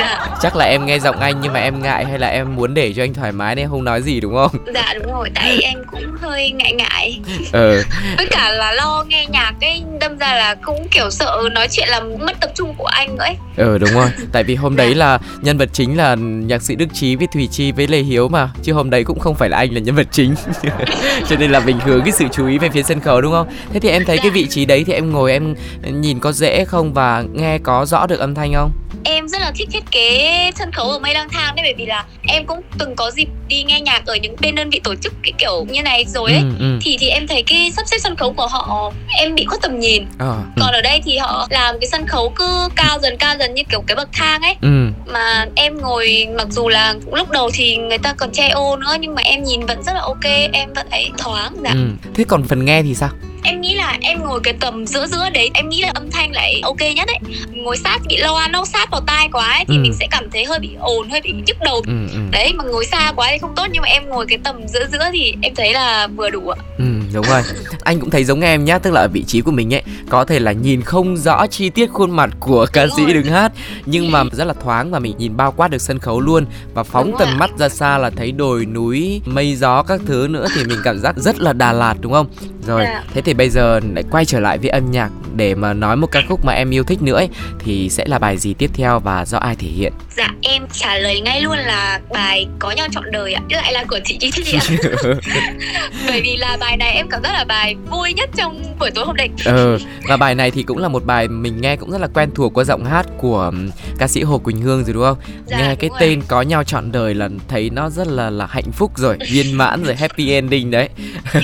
[0.00, 0.26] Dạ.
[0.42, 2.92] chắc là em nghe giọng anh nhưng mà em ngại hay là em muốn để
[2.96, 4.50] cho anh thoải mái nên không nói gì đúng không?
[4.74, 5.30] Dạ đúng rồi.
[5.34, 7.20] Tại em cũng hơi ngại ngại.
[7.52, 7.82] Ừ.
[8.16, 11.88] Với cả là lo nghe nhạc ấy đâm ra là cũng kiểu sợ nói chuyện
[11.88, 13.36] làm mất tập trung của anh nữa ấy.
[13.56, 14.10] Ừ đúng rồi.
[14.32, 17.48] Tại vì hôm đấy là nhân vật chính là nhạc sĩ đức trí với thùy
[17.52, 18.48] chi với lê hiếu mà.
[18.62, 20.34] Chứ hôm đấy cũng không phải là anh là nhân vật chính.
[21.28, 23.48] Cho nên là mình hướng cái sự chú ý về phía sân khấu, đúng không?
[23.72, 26.64] Thế thì em thấy cái vị trí đấy thì em ngồi em nhìn có dễ
[26.64, 28.70] không và nghe có rõ được âm thanh không?
[29.04, 31.86] Em rất là thích thiết kế sân khấu ở mây lang thang đấy bởi vì
[31.86, 34.94] là em cũng từng có dịp đi nghe nhạc ở những bên đơn vị tổ
[34.94, 36.78] chức cái kiểu như này rồi ấy ừ, ừ.
[36.82, 39.80] thì thì em thấy cái sắp xếp sân khấu của họ em bị khuất tầm
[39.80, 40.34] nhìn à, ừ.
[40.60, 43.62] còn ở đây thì họ làm cái sân khấu cứ cao dần cao dần như
[43.70, 44.90] kiểu cái bậc thang ấy ừ.
[45.12, 48.96] mà em ngồi mặc dù là lúc đầu thì người ta còn che ô nữa
[49.00, 51.90] nhưng mà em nhìn vẫn rất là ok em vẫn thấy thoáng dạ ừ.
[52.14, 53.10] thế còn phần nghe thì sao
[53.42, 56.32] em nghĩ là em ngồi cái tầm giữa giữa đấy em nghĩ là âm thanh
[56.32, 57.18] lại ok nhất đấy
[57.52, 59.80] ngồi sát bị loa nó sát vào tai quá ấy, thì ừ.
[59.80, 62.18] mình sẽ cảm thấy hơi bị ồn hơi bị nhức đầu ừ, ừ.
[62.30, 64.86] đấy mà ngồi xa quá thì không tốt nhưng mà em ngồi cái tầm giữa
[64.92, 67.42] giữa thì em thấy là vừa đủ ạ ừ đúng rồi.
[67.82, 70.24] Anh cũng thấy giống em nhá tức là ở vị trí của mình ấy có
[70.24, 73.52] thể là nhìn không rõ chi tiết khuôn mặt của ca sĩ đứng hát
[73.86, 76.82] nhưng mà rất là thoáng và mình nhìn bao quát được sân khấu luôn và
[76.82, 80.64] phóng tầm mắt ra xa là thấy đồi núi mây gió các thứ nữa thì
[80.64, 82.26] mình cảm giác rất là Đà Lạt đúng không?
[82.66, 82.84] Rồi.
[82.84, 83.04] Dạ.
[83.14, 86.06] thế thì bây giờ lại quay trở lại với âm nhạc để mà nói một
[86.12, 89.00] ca khúc mà em yêu thích nữa ấy, thì sẽ là bài gì tiếp theo
[89.00, 89.92] và do ai thể hiện?
[90.16, 93.84] Dạ em trả lời ngay luôn là bài có nhau chọn đời ạ lại là
[93.84, 94.62] của chị Chi Chi ạ.
[96.06, 99.04] Bởi vì là bài này em cảm giác là bài vui nhất trong buổi tối
[99.04, 102.00] hôm nay ừ, và bài này thì cũng là một bài mình nghe cũng rất
[102.00, 103.52] là quen thuộc qua giọng hát của
[103.98, 105.98] ca sĩ Hồ Quỳnh Hương rồi đúng không dạ, nghe cái rồi.
[106.00, 109.58] tên có nhau chọn đời là thấy nó rất là là hạnh phúc rồi viên
[109.58, 110.88] mãn rồi happy ending đấy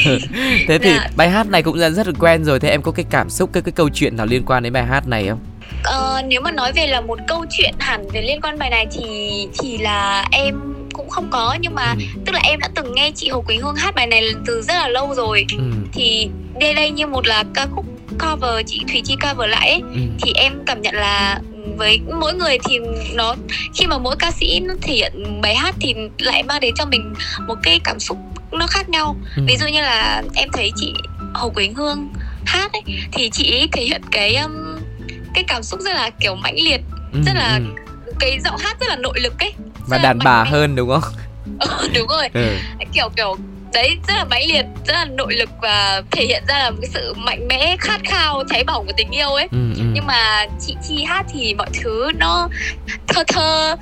[0.69, 1.09] thế thì dạ.
[1.17, 3.51] bài hát này cũng là rất là quen rồi thế em có cái cảm xúc
[3.53, 5.39] cái cái câu chuyện nào liên quan đến bài hát này không
[5.85, 8.87] Ờ, nếu mà nói về là một câu chuyện hẳn về liên quan bài này
[8.93, 12.05] thì thì là em cũng không có nhưng mà ừ.
[12.27, 14.75] tức là em đã từng nghe chị Hồ Quỳnh Hương hát bài này từ rất
[14.75, 15.65] là lâu rồi ừ.
[15.93, 16.29] thì
[16.61, 17.85] đây đây như một là ca khúc
[18.19, 20.01] cover chị Thùy Chi cover lại ấy, ừ.
[20.23, 21.41] thì em cảm nhận là
[21.77, 22.79] với mỗi người thì
[23.15, 23.35] nó
[23.75, 26.85] khi mà mỗi ca sĩ nó thể hiện bài hát thì lại mang đến cho
[26.87, 27.15] mình
[27.49, 28.19] một cái cảm xúc
[28.53, 29.43] nó khác nhau ừ.
[29.47, 30.95] ví dụ như là em thấy chị
[31.35, 32.09] Hồ Quỳnh Hương
[32.47, 32.83] hát ấy
[33.13, 34.53] thì chị thể hiện cái um,
[35.35, 36.81] cái cảm xúc rất là kiểu mãnh liệt
[37.13, 37.61] ừ, rất là
[38.07, 38.13] ừ.
[38.21, 39.53] cái giọng hát rất là nội lực ấy
[39.87, 40.51] và đàn bà mẽ.
[40.51, 41.13] hơn đúng không
[41.61, 42.57] ừ, đúng rồi ừ.
[42.93, 43.37] kiểu kiểu
[43.73, 46.77] đấy rất là mãnh liệt rất là nội lực và thể hiện ra là một
[46.81, 49.83] cái sự mạnh mẽ khát khao cháy bỏng của tình yêu ấy ừ, ừ.
[49.95, 52.49] nhưng mà chị chi hát thì mọi thứ nó
[53.07, 53.77] thơ thơ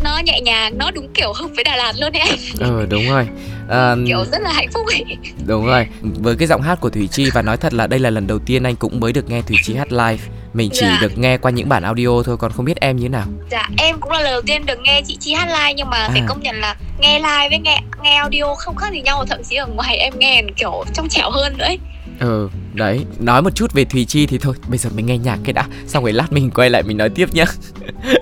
[0.00, 2.38] nó nhẹ nhàng nó đúng kiểu hợp với Đà Lạt luôn ấy anh.
[2.58, 3.26] Ừ đúng rồi.
[3.68, 5.04] À, kiểu rất là hạnh phúc ấy.
[5.46, 5.86] đúng rồi.
[6.00, 8.38] Với cái giọng hát của Thủy Chi và nói thật là đây là lần đầu
[8.38, 10.18] tiên anh cũng mới được nghe Thủy Chi hát live.
[10.52, 10.98] Mình chỉ dạ.
[11.00, 13.26] được nghe qua những bản audio thôi còn không biết em như thế nào.
[13.50, 15.96] Dạ em cũng là lần đầu tiên được nghe chị chi hát live nhưng mà
[15.96, 16.08] à.
[16.12, 19.42] phải công nhận là nghe live với nghe nghe audio không khác gì nhau thậm
[19.44, 21.78] chí ở ngoài em nghe kiểu trong trẻo hơn nữa ấy.
[22.20, 25.38] Ừ đấy nói một chút về thùy chi thì thôi bây giờ mình nghe nhạc
[25.44, 25.66] cái đã.
[25.86, 27.44] Xong rồi lát mình quay lại mình nói tiếp nhá.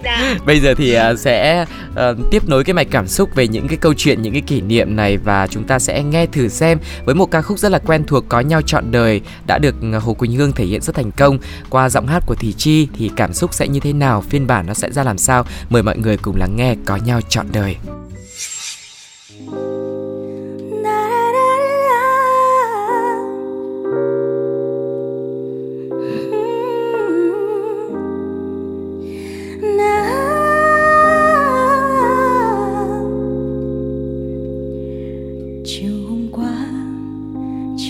[0.04, 0.36] Dạ.
[0.46, 1.96] bây giờ thì uh, sẽ uh,
[2.30, 4.96] tiếp nối cái mạch cảm xúc về những cái câu chuyện những cái kỷ niệm
[4.96, 8.04] này và chúng ta sẽ nghe thử xem với một ca khúc rất là quen
[8.06, 11.10] thuộc có nhau trọn đời đã được à, hồ quỳnh hương thể hiện rất thành
[11.10, 11.38] công.
[11.70, 14.20] Qua giọng hát của thùy chi thì cảm xúc sẽ như thế nào?
[14.20, 15.44] Phiên bản nó sẽ ra làm sao?
[15.70, 17.76] Mời mọi người cùng lắng nghe có nhau trọn đời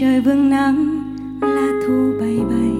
[0.00, 1.02] trời vương nắng,
[1.40, 2.76] lá thu bay bay.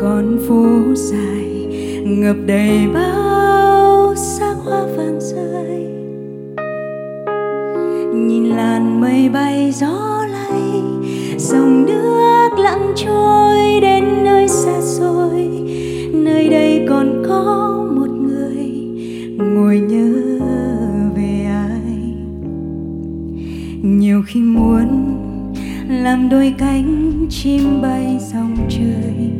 [0.00, 1.66] Con phố dài,
[2.04, 5.86] ngập đầy bao sắc hoa vàng rơi.
[8.14, 10.82] Nhìn làn mây bay gió lay,
[11.38, 13.49] dòng nước lặng trôi.
[26.30, 29.30] Đôi cánh chim bay dòng trời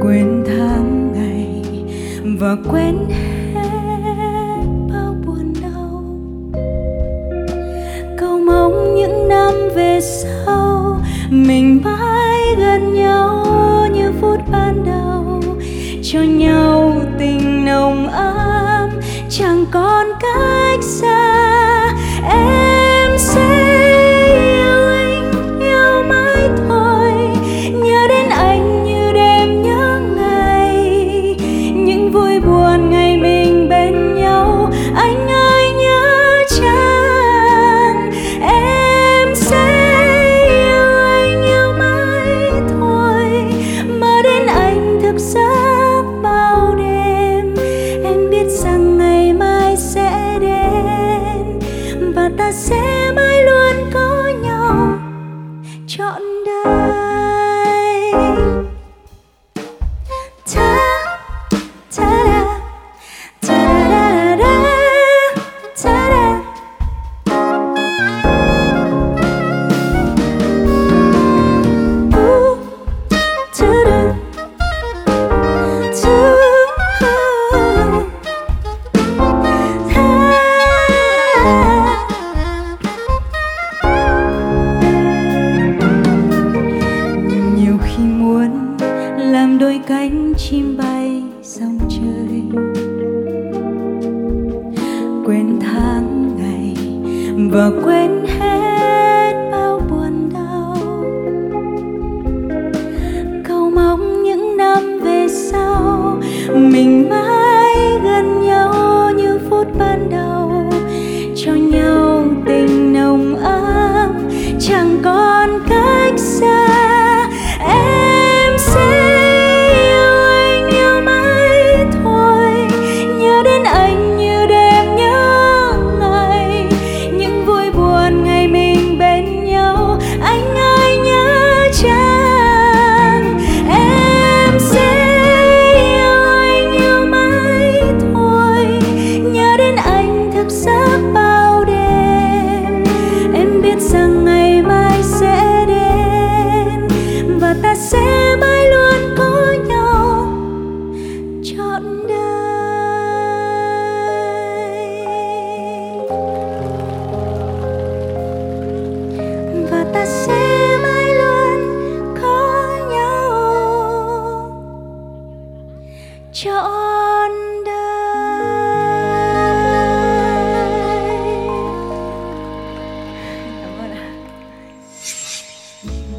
[0.00, 1.62] quên tháng ngày
[2.38, 3.25] và quên hết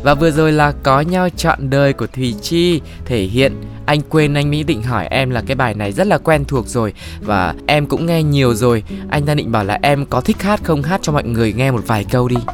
[0.07, 3.53] Và vừa rồi là có nhau trọn đời của Thùy Chi thể hiện
[3.85, 6.67] anh quên anh Mỹ định hỏi em là cái bài này rất là quen thuộc
[6.67, 8.83] rồi và em cũng nghe nhiều rồi.
[9.09, 11.71] Anh ta định bảo là em có thích hát không hát cho mọi người nghe
[11.71, 12.35] một vài câu đi.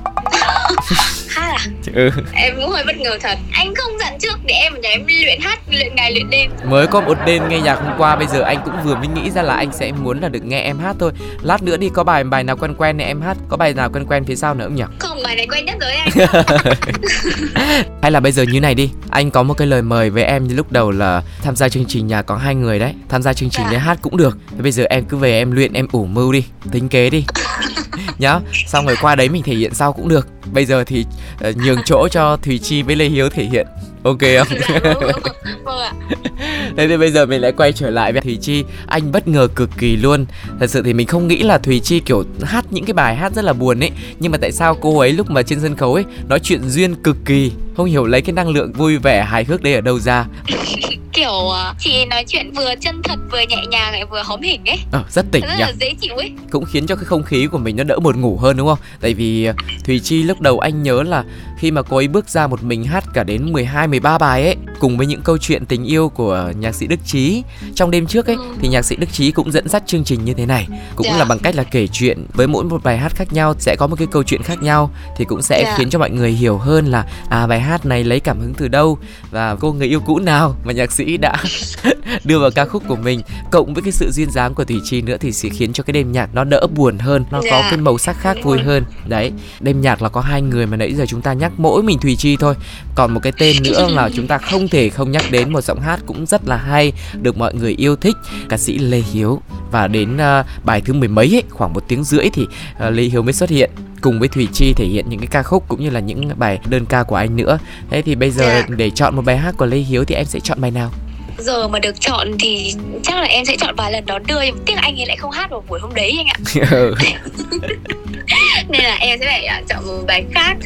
[1.29, 1.57] hát à
[1.95, 2.09] Ừ.
[2.33, 3.91] em cũng hơi bất ngờ thật anh không
[4.23, 7.49] trước để em để em luyện hát luyện ngày luyện đêm Mới có một đêm
[7.49, 9.91] nghe nhạc hôm qua bây giờ anh cũng vừa mới nghĩ ra là anh sẽ
[9.91, 11.11] muốn là được nghe em hát thôi.
[11.41, 13.89] Lát nữa đi có bài bài nào quen quen này em hát, có bài nào
[13.93, 14.83] quen quen phía sau nữa không nhỉ?
[14.99, 16.09] không bài này quen nhất rồi anh
[18.01, 20.47] Hay là bây giờ như này đi, anh có một cái lời mời với em
[20.47, 23.33] như lúc đầu là tham gia chương trình nhà có hai người đấy, tham gia
[23.33, 23.71] chương trình Dạ.
[23.71, 24.37] đấy hát cũng được.
[24.51, 27.25] Thế bây giờ em cứ về em luyện em ủ mưu đi, tính kế đi.
[28.17, 30.27] Nhá, xong rồi qua đấy mình thể hiện sau cũng được.
[30.53, 31.05] Bây giờ thì
[31.39, 33.67] ờ, nhường chỗ cho Thùy Chi với Lê Hiếu thể hiện.
[34.03, 34.57] Ok không?
[34.69, 35.93] dạ vâng ạ.
[36.77, 38.63] Thế thì bây giờ mình lại quay trở lại với Thùy Chi.
[38.87, 40.25] Anh bất ngờ cực kỳ luôn.
[40.59, 43.33] Thật sự thì mình không nghĩ là Thùy Chi kiểu hát những cái bài hát
[43.35, 43.91] rất là buồn ấy.
[44.19, 46.95] Nhưng mà tại sao cô ấy lúc mà trên sân khấu ấy Nói chuyện duyên
[46.95, 49.99] cực kỳ Không hiểu lấy cái năng lượng vui vẻ hài hước đấy ở đâu
[49.99, 50.25] ra
[51.13, 54.61] kiểu uh, chị nói chuyện vừa chân thật vừa nhẹ nhàng lại vừa hóm hình
[54.65, 54.79] ấy.
[54.91, 55.61] Ờ, rất tỉnh rất nhỉ.
[55.61, 56.31] là dễ chịu ấy.
[56.51, 58.79] Cũng khiến cho cái không khí của mình nó đỡ buồn ngủ hơn đúng không?
[59.01, 59.53] Tại vì ờ,
[59.85, 61.23] Thùy Chi lúc đầu anh nhớ là
[61.57, 64.55] khi mà cô ấy bước ra một mình hát cả đến 12 13 bài ấy
[64.79, 67.43] cùng với những câu chuyện tình yêu của nhạc sĩ Đức Chí
[67.75, 70.33] trong đêm trước ấy thì nhạc sĩ Đức Chí cũng dẫn dắt chương trình như
[70.33, 70.67] thế này.
[70.95, 71.17] Cũng Dạ.
[71.17, 73.87] là bằng cách là kể chuyện với mỗi một bài hát khác nhau sẽ có
[73.87, 75.75] một cái câu chuyện khác nhau thì cũng sẽ Dạ.
[75.77, 78.67] khiến cho mọi người hiểu hơn là à bài hát này lấy cảm hứng từ
[78.67, 78.97] đâu
[79.31, 81.35] và cô người yêu cũ nào mà nhạc sĩ đã
[82.23, 83.21] đưa vào ca khúc của mình.
[83.51, 85.91] Cộng với cái sự duyên dáng của Thùy Chi nữa thì sẽ khiến cho cái
[85.91, 87.67] đêm nhạc nó đỡ buồn hơn nó có Dạ.
[87.69, 88.83] cái màu sắc khác vui hơn.
[89.07, 91.99] Đấy đêm nhạc là có hai người mà nãy giờ chúng ta nhắc mỗi mình
[91.99, 92.55] Thùy Chi thôi.
[92.95, 95.79] Còn một cái tên nữa là chúng ta không thể không nhắc đến một giọng
[95.79, 98.15] hát cũng rất là hay được mọi người yêu thích
[98.49, 99.41] ca sĩ Lê Hiếu.
[99.71, 102.47] Và đến à, bài thứ mười mấy ấy, khoảng một tiếng rưỡi thì
[102.79, 103.71] à, Lê Hiếu mới xuất hiện
[104.03, 106.59] cùng với Thùy Chi thể hiện những cái ca khúc cũng như là những bài
[106.69, 108.65] đơn ca của anh nữa thế thì bây giờ Dạ.
[108.77, 110.91] để chọn một bài hát của Lê Hiếu thì em sẽ chọn bài nào
[111.37, 114.57] giờ mà được chọn thì chắc là em sẽ chọn vài lần đón đưa nhưng
[114.65, 116.37] tiếc anh ấy lại không hát vào buổi hôm đấy anh ạ
[116.71, 116.95] Ừ.
[118.69, 120.57] nên là em sẽ phải à, chọn một bài khác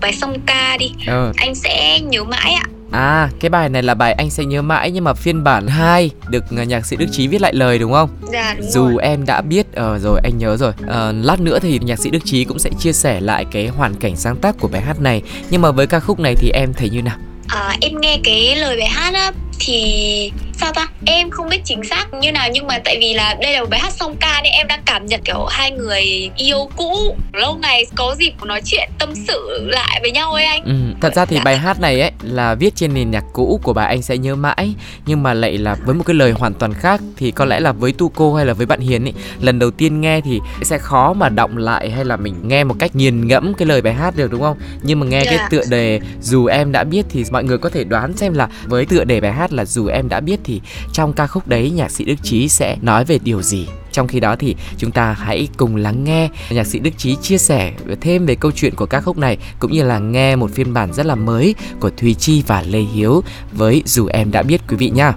[0.00, 1.32] bài song ca đi Ờ.
[1.36, 4.90] anh sẽ nhớ mãi ạ À, cái bài này là bài anh sẽ nhớ mãi
[4.90, 7.92] nhưng mà phiên bản 2 được à, nhạc sĩ Đức Chí viết lại lời đúng
[7.92, 8.08] không?
[8.32, 9.02] dạ đúng Dù rồi.
[9.02, 10.72] em đã biết ờ rồi anh nhớ rồi.
[10.86, 13.94] Ờ, lát nữa thì nhạc sĩ Đức Chí cũng sẽ chia sẻ lại cái hoàn
[13.94, 15.22] cảnh sáng tác của bài hát này.
[15.50, 17.16] Nhưng mà với ca khúc này thì em thấy như nào?
[17.48, 21.84] à, em nghe cái lời bài hát á thì sao ta em không biết chính
[21.84, 24.40] xác như nào nhưng mà tại vì là đây là một bài hát song ca
[24.44, 28.60] nên em đang cảm nhận kiểu hai người yêu cũ lâu ngày có dịp nói
[28.64, 31.42] chuyện tâm sự lại với nhau ấy anh Ừ, thật ra thì Dạ.
[31.44, 34.34] bài hát này ấy là viết trên nền nhạc cũ của bài anh sẽ nhớ
[34.36, 34.74] mãi
[35.06, 37.72] nhưng mà lại là với một cái lời hoàn toàn khác thì có lẽ là
[37.72, 41.12] với Tuco hay là với bạn Hiền ấy lần đầu tiên nghe thì sẽ khó
[41.12, 44.16] mà động lại hay là mình nghe một cách nghiền ngẫm cái lời bài hát
[44.16, 44.56] được đúng không?
[44.82, 45.48] Nhưng mà nghe cái Dạ.
[45.50, 48.86] tựa đề dù em đã biết thì mọi người có thể đoán xem là với
[48.86, 50.60] tựa đề bài hát là dù em đã biết thì
[50.92, 53.68] trong ca khúc đấy nhạc sĩ Đức Chí sẽ nói về điều gì?
[53.92, 57.38] Trong khi đó thì chúng ta hãy cùng lắng nghe nhạc sĩ Đức Chí chia
[57.38, 60.74] sẻ thêm về câu chuyện của ca khúc này, cũng như là nghe một phiên
[60.74, 64.60] bản rất là mới của Thùy Chi và Lê Hiếu với Dù Em Đã Biết,
[64.68, 65.12] quý vị nha.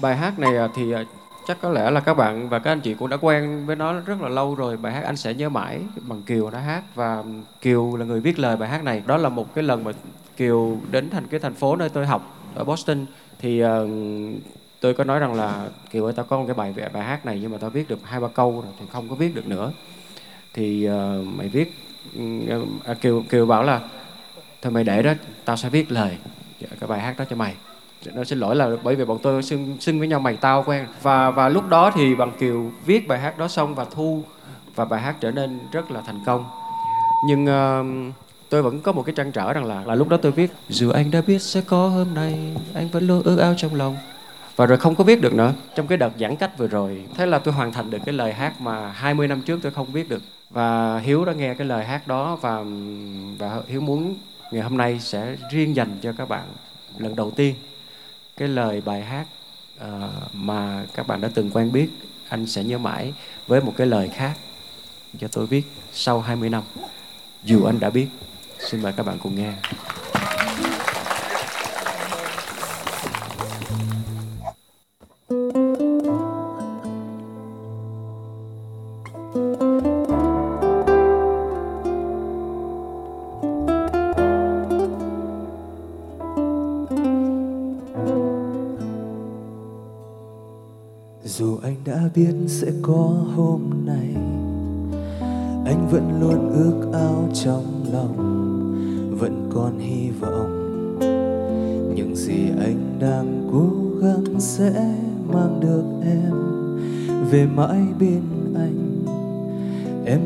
[0.00, 1.04] Bài hát này à, thì à,
[1.48, 4.00] chắc có lẽ là các bạn và các anh chị cũng đã quen với nó
[4.00, 4.76] rất là lâu rồi.
[4.76, 7.22] Bài hát anh sẽ nhớ mãi bằng Kiều đã hát và
[7.60, 9.02] Kiều là người viết lời bài hát này.
[9.06, 9.92] Đó là một cái lần mà
[10.36, 13.06] Kiều đến thành cái thành phố nơi tôi học ở Boston
[13.38, 13.68] thì uh,
[14.80, 17.38] tôi có nói rằng là Kiều ơi tao có một cái bài bài hát này
[17.42, 19.72] nhưng mà tao viết được hai ba câu rồi thì không có viết được nữa.
[20.54, 21.72] Thì uh, mày viết
[22.18, 23.80] uh, à, Kiều Kiều bảo là
[24.62, 25.12] thôi mày để đó
[25.44, 26.18] tao sẽ viết lời
[26.80, 27.54] cái bài hát đó cho mày.
[28.14, 30.86] Nó xin lỗi là bởi vì bọn tôi xưng xưng với nhau mày tao quen.
[31.02, 34.22] Và và lúc đó thì bằng kiều viết bài hát đó xong và thu
[34.74, 36.44] và bài hát trở nên rất là thành công.
[37.26, 38.14] Nhưng uh,
[38.52, 40.52] tôi vẫn có một cái trăn trở rằng là là lúc đó tôi viết.
[40.68, 43.96] Dù anh đã biết sẽ có hôm nay anh vẫn luôn ước ao trong lòng.
[44.56, 45.52] Và rồi không có viết được nữa.
[45.74, 48.32] Trong cái đợt giãn cách vừa rồi thế là tôi hoàn thành được cái lời
[48.32, 50.22] hát mà 20 năm trước tôi không viết được.
[50.50, 52.64] Và hiếu đã nghe cái lời hát đó và
[53.38, 54.16] và hiếu muốn
[54.50, 56.44] ngày hôm nay sẽ riêng dành cho các bạn
[56.98, 57.54] lần đầu tiên
[58.36, 59.26] cái lời bài hát
[59.78, 61.88] ờ, mà các bạn đã từng quen biết.
[62.28, 63.12] Anh sẽ nhớ mãi
[63.46, 64.34] với một cái lời khác
[65.18, 65.62] cho tôi viết
[65.92, 66.62] sau 20 năm.
[67.44, 68.06] Dù anh đã biết
[68.68, 69.54] xin mời các bạn cùng nghe.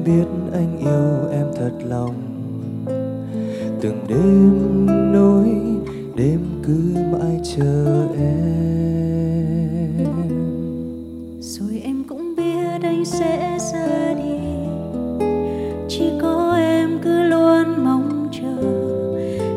[0.06, 2.14] Biết anh yêu em thật lòng.
[3.80, 5.48] Từng đêm nối,
[6.16, 8.46] đêm cứ mãi chờ em.
[11.40, 14.38] Rồi em cũng biết anh sẽ ra đi.
[15.88, 18.56] Chỉ có em cứ luôn mong chờ.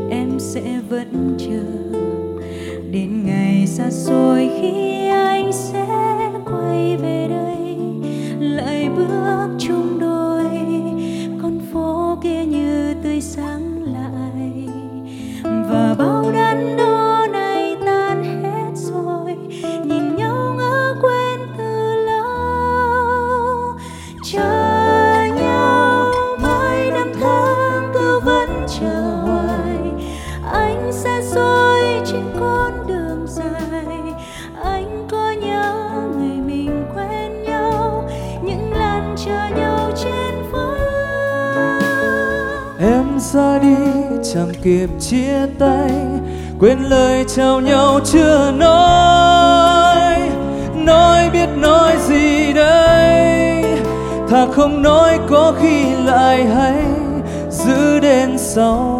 [0.09, 1.63] Em sẽ vẫn chờ.
[2.91, 5.87] Đến ngày xa xôi khi anh sẽ
[6.45, 7.77] quay về đây.
[8.39, 10.18] Lại bước chung đôi.
[44.63, 45.91] Kịp chia tay,
[46.59, 50.19] quên lời chào nhau chưa nói.
[50.75, 53.63] Nói biết nói gì đây?
[54.29, 56.83] Thà không nói có khi lại hay
[57.49, 58.98] giữ đến sau.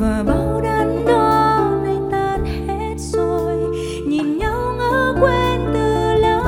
[0.00, 3.56] Và bao đắn đo nay tan hết rồi.
[4.06, 6.42] Nhìn nhau ngỡ quên từ lâu.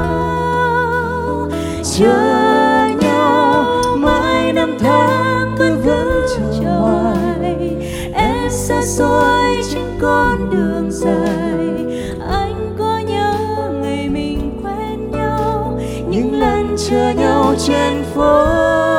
[1.82, 3.64] Chờ nhau
[3.96, 6.22] mãi năm tháng cứ vẫn
[6.60, 7.76] chờ hoài
[8.14, 11.96] em xa xôi trên con đường dài.
[12.30, 13.34] Anh có nhớ
[13.82, 15.80] ngày mình quen nhau?
[16.08, 18.91] Những lần chờ nhau trên phố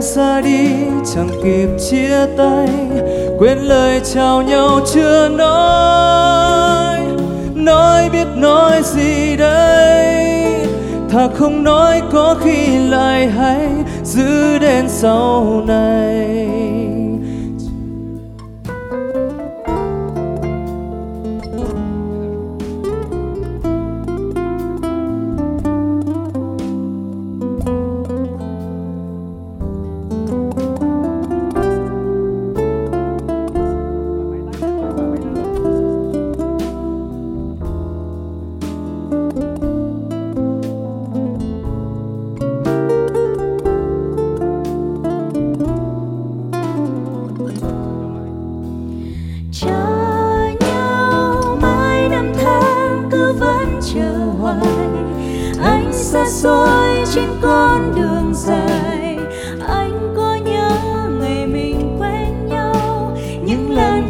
[0.00, 0.68] em ra đi,
[1.14, 2.68] chẳng kịp chia tay.
[3.38, 7.00] Quên lời chào nhau chưa nói.
[7.54, 10.44] Nói biết nói gì đây?
[11.10, 13.68] Thà không nói có khi lại hay
[14.04, 16.59] giữ đến sau này.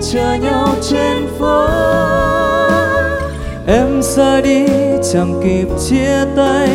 [0.00, 1.66] Chờ nhau trên phố.
[3.66, 4.66] Em ra đi,
[5.12, 6.68] chẳng kịp chia tay,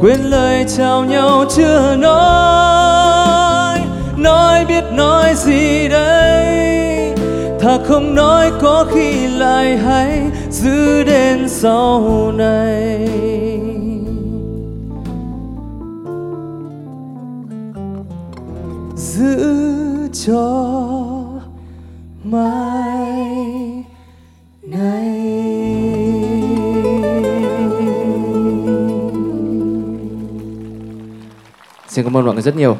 [0.00, 3.80] quên lời chào nhau chưa nói.
[4.16, 7.14] Nói biết nói gì đây?
[7.60, 13.08] Thà không nói có khi lại hay giữ đến sau này.
[18.96, 19.54] Giữ
[20.26, 20.93] cho
[22.34, 23.84] mai
[24.62, 25.14] này.
[31.88, 32.78] Xin cảm ơn mọi người rất nhiều.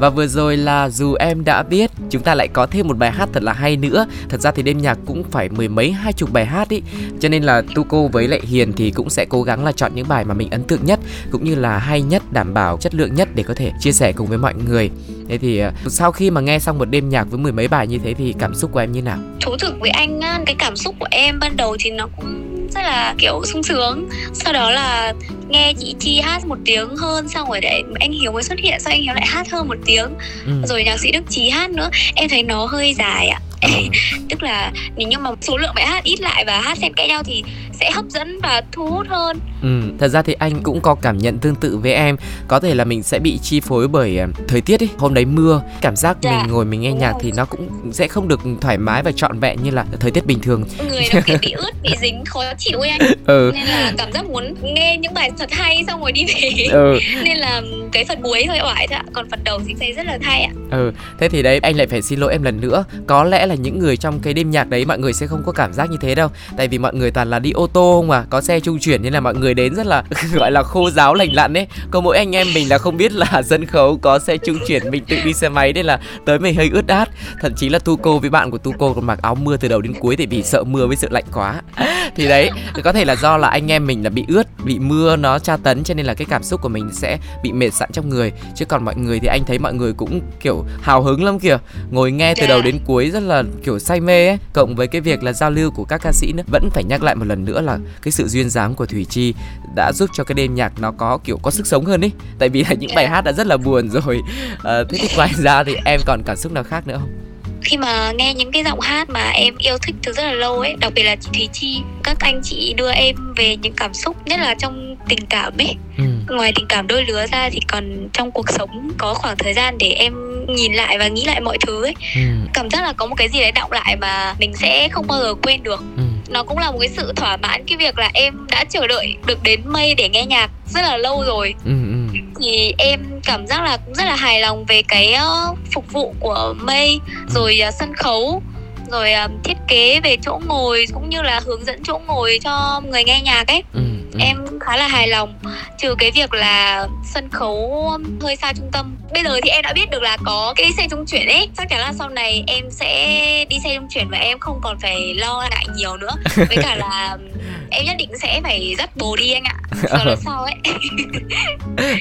[0.00, 3.10] Và vừa rồi là dù em đã biết Chúng ta lại có thêm một bài
[3.10, 4.06] hát thật là hay nữa.
[4.28, 6.82] Thật ra thì đêm nhạc cũng phải mười mấy hai chục bài hát ý.
[7.20, 10.08] Cho nên là Tuco với lại Hiền thì cũng sẽ cố gắng là chọn những
[10.08, 11.00] bài mà mình ấn tượng nhất
[11.30, 14.12] Cũng như là hay nhất, đảm bảo chất lượng nhất để có thể chia sẻ
[14.12, 14.90] cùng với mọi người
[15.30, 17.86] Thế thì ờ, sau khi mà nghe xong một đêm nhạc với mười mấy bài
[17.86, 19.18] như thế thì cảm xúc của em như nào?
[19.40, 22.46] thú thực với anh á, cái cảm xúc của em ban đầu thì nó cũng
[22.74, 25.12] rất là kiểu sung sướng sau đó là
[25.48, 28.80] nghe chị chi hát một tiếng hơn xong rồi để anh hiếu mới xuất hiện
[28.80, 30.08] sau anh hiếu lại hát hơn một tiếng
[30.46, 30.52] Ừ.
[30.68, 33.40] rồi nhạc sĩ đức trí hát nữa em thấy nó hơi dài ạ
[34.30, 37.06] tức là nếu như mà số lượng bài hát ít lại và hát xen kẽ
[37.08, 37.42] nhau thì
[37.80, 39.38] sẽ hấp dẫn và thu hút hơn.
[39.62, 42.16] Ừ, thật ra thì anh cũng có cảm nhận tương tự với em.
[42.48, 45.24] Có thể là mình sẽ bị chi phối bởi ờ, thời tiết ấy Hôm đấy
[45.24, 48.40] mưa, cảm giác Dạ, mình ngồi mình nghe nhạc thì nó cũng sẽ không được
[48.60, 50.64] thoải mái và trọn vẹn như là thời tiết bình thường.
[50.90, 53.00] Người nó kiểu bị ướt bị dính khó chịu ấy anh.
[53.26, 53.50] Ừ.
[53.54, 56.66] nên là cảm giác muốn nghe những bài thật hay xong rồi đi về.
[56.72, 56.98] Ừ.
[57.24, 59.04] nên là cái phần cuối hơi oải thôi ạ.
[59.12, 60.50] Còn phần đầu thì thấy rất là hay ạ.
[60.70, 62.84] Ừ, thế thì đấy anh lại phải xin lỗi em lần nữa.
[63.06, 65.52] Có lẽ là những người trong cái đêm nhạc đấy mọi người sẽ không có
[65.52, 66.28] cảm giác như thế đâu.
[66.56, 69.02] Tại vì mọi người toàn là đi ô tô không à, có xe trung chuyển
[69.02, 70.02] nên là mọi người đến rất là
[70.34, 71.66] gọi là khô giáo lành lặn ấy.
[71.90, 74.90] Còn mỗi anh em mình là không biết là sân khấu có xe trung chuyển
[74.90, 77.08] mình tự đi xe máy nên là tới mình hơi ướt át.
[77.40, 79.94] Thậm chí là Tuco với bạn của Tuco còn mặc áo mưa từ đầu đến
[80.00, 81.62] cuối tại vì sợ mưa với sự lạnh quá.
[82.16, 82.50] Thì đấy,
[82.84, 85.56] có thể là do là anh em mình là bị ướt, bị mưa nó tra
[85.56, 88.32] tấn cho nên là cái cảm xúc của mình sẽ bị mệt sẵn trong người.
[88.54, 91.58] Chứ còn mọi người thì anh thấy mọi người cũng kiểu hào hứng lắm kìa.
[91.90, 94.86] Ngồi nghe từ đầu đến cuối rất là là kiểu say mê ấy cộng với
[94.86, 97.26] cái việc là giao lưu của các ca sĩ nữa vẫn phải nhắc lại một
[97.26, 99.34] lần nữa là cái sự duyên dáng của thủy chi
[99.74, 102.12] đã giúp cho cái đêm nhạc nó có kiểu có sức sống hơn ấy.
[102.38, 104.20] Tại vì là những bài hát đã rất là buồn rồi.
[104.64, 107.29] À, thế thì ngoài ra thì em còn cảm xúc nào khác nữa không?
[107.62, 110.60] Khi mà nghe những cái giọng hát mà em yêu thích từ rất là lâu
[110.60, 113.94] ấy đặc biệt là chị Thùy Chi các anh chị đưa em về những cảm
[113.94, 116.04] xúc nhất là trong tình cảm ấy ừ.
[116.28, 119.78] ngoài tình cảm đôi lứa ra thì còn trong cuộc sống có khoảng thời gian
[119.78, 120.14] để em
[120.46, 122.20] nhìn lại và nghĩ lại mọi thứ ấy ừ.
[122.54, 125.20] cảm giác là có một cái gì đấy động lại mà mình sẽ không bao
[125.20, 126.02] giờ quên được ừ.
[126.28, 129.16] nó cũng là một cái sự thỏa mãn cái việc là em đã chờ đợi
[129.26, 131.99] được đến mây để nghe nhạc rất là lâu rồi ừ, ừ.
[132.40, 135.14] Thì em cảm giác là cũng rất là hài lòng về cái
[135.50, 138.42] uh, phục vụ của mây rồi uh, sân khấu
[138.90, 142.80] rồi uh, thiết kế về chỗ ngồi cũng như là hướng dẫn chỗ ngồi cho
[142.90, 143.62] người nghe nhạc ấy.
[143.72, 143.80] Ừ,
[144.12, 144.18] ừ.
[144.20, 145.34] em khá là hài lòng
[145.78, 147.90] trừ cái việc là sân khấu
[148.20, 148.96] hơi xa trung tâm.
[149.12, 151.48] Bây giờ thì em đã biết được là có cái xe trung chuyển ấy.
[151.56, 154.78] Chắc chắn là sau này em sẽ đi xe trung chuyển và em không còn
[154.80, 156.12] phải lo ngại nhiều nữa.
[156.36, 157.16] Với cả là
[157.70, 159.54] em nhất định sẽ phải dắt bồ đi anh ạ.
[159.88, 160.54] Sau sau ấy.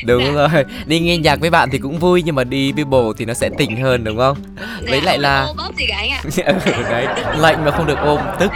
[0.05, 0.47] Đúng dạ.
[0.47, 0.65] rồi.
[0.85, 3.33] Đi nghe nhạc với bạn thì cũng vui nhưng mà đi với bồ thì nó
[3.33, 4.37] sẽ tỉnh hơn đúng không?
[4.57, 6.21] Dạ, với lại là ôm gì cả anh ạ.
[6.65, 7.07] Ừ, đấy
[7.37, 8.51] lạnh mà không được ôm tức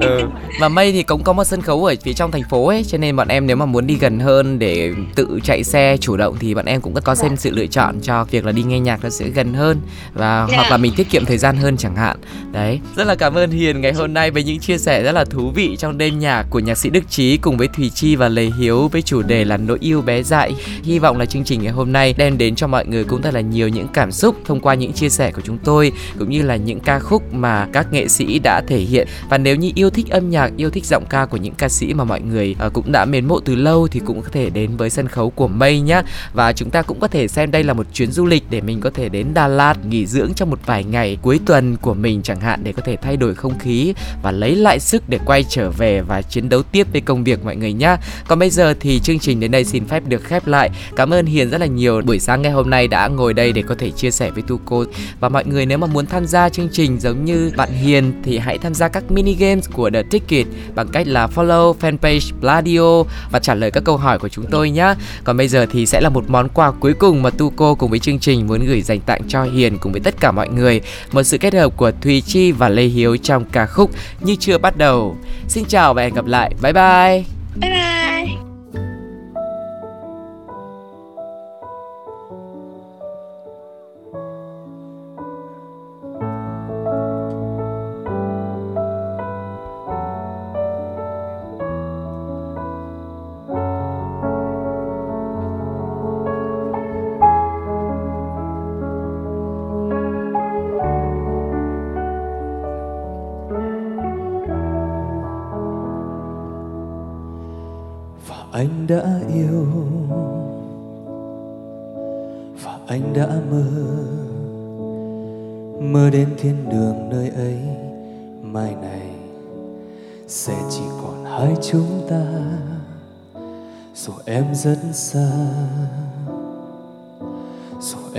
[0.00, 0.28] ừ.
[0.60, 2.98] mà mây thì cũng có một sân khấu ở phía trong thành phố ấy cho
[2.98, 6.36] nên bọn em nếu mà muốn đi gần hơn để tự chạy xe chủ động
[6.40, 9.04] thì bọn em cũng có xem sự lựa chọn cho việc là đi nghe nhạc
[9.04, 9.80] nó sẽ gần hơn
[10.14, 10.50] và yeah.
[10.50, 12.16] hoặc là mình tiết kiệm thời gian hơn chẳng hạn.
[12.52, 12.80] Đấy.
[12.96, 15.50] Rất là cảm ơn hiền ngày hôm nay với những chia sẻ rất là thú
[15.54, 18.50] vị trong đêm nhạc của nhạc sĩ đức trí cùng với thùy chi và lê
[18.58, 20.54] hiếu với chủ đề là nỗi yêu bé dại.
[20.82, 23.34] Hy vọng là chương trình ngày hôm nay đem đến cho mọi người cũng thật
[23.34, 26.42] là nhiều những cảm xúc thông qua những chia sẻ của chúng tôi cũng như
[26.42, 29.08] là những ca khúc mà các nghệ sĩ đã thể hiện.
[29.28, 31.94] Và nếu như yêu thích âm nhạc yêu thích giọng ca của những ca sĩ
[31.94, 34.76] mà mọi người uh, cũng đã mến mộ từ lâu thì cũng có thể đến
[34.76, 37.72] với sân khấu của mây nhé và chúng ta cũng có thể xem đây là
[37.72, 40.58] một chuyến du lịch để mình có thể đến Đà Lạt nghỉ dưỡng trong một
[40.66, 43.94] vài ngày cuối tuần của mình chẳng hạn để có thể thay đổi không khí
[44.22, 47.44] và lấy lại sức để quay trở về và chiến đấu tiếp với công việc
[47.44, 47.96] mọi người nhé.
[48.28, 50.70] Còn bây giờ thì chương trình đến đây xin phép được khép lại.
[50.96, 53.62] Cảm ơn Hiền rất là nhiều buổi sáng ngày hôm nay đã ngồi đây để
[53.62, 54.84] có thể chia sẻ với Tuco
[55.20, 58.38] và mọi người nếu mà muốn tham gia chương trình giống như bạn Hiền thì
[58.38, 63.02] hãy tham gia các mini games của The Ticket bằng cách là follow fanpage Pladio
[63.30, 64.94] và trả lời các câu hỏi của chúng tôi nhé.
[65.24, 67.98] Còn bây giờ thì sẽ là một món quà cuối cùng mà Tuco cùng với
[67.98, 70.80] chương trình muốn gửi dành tặng cho Hiền cùng với tất cả mọi người.
[71.12, 74.58] Một sự kết hợp của Thùy Chi và Lê Hiếu trong ca khúc Như chưa
[74.58, 75.16] bắt đầu.
[75.48, 76.54] Xin chào và hẹn gặp lại.
[76.62, 77.24] Bye bye.
[77.60, 77.95] Bye bye.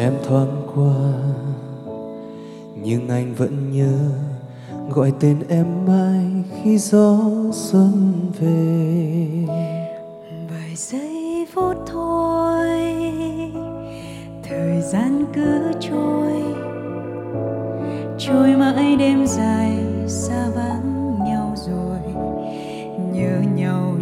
[0.08, 1.12] Em thoáng qua,
[2.84, 3.98] nhưng anh vẫn nhớ
[4.90, 6.26] gọi tên em mãi
[6.64, 7.20] khi gió
[7.52, 9.28] xuân về.
[10.52, 12.70] Vài giây phút thôi,
[14.44, 16.44] thời gian cứ trôi
[18.18, 19.78] trôi mãi đêm dài
[20.08, 22.00] xa vắng nhau rồi,
[23.14, 23.97] nhớ nhau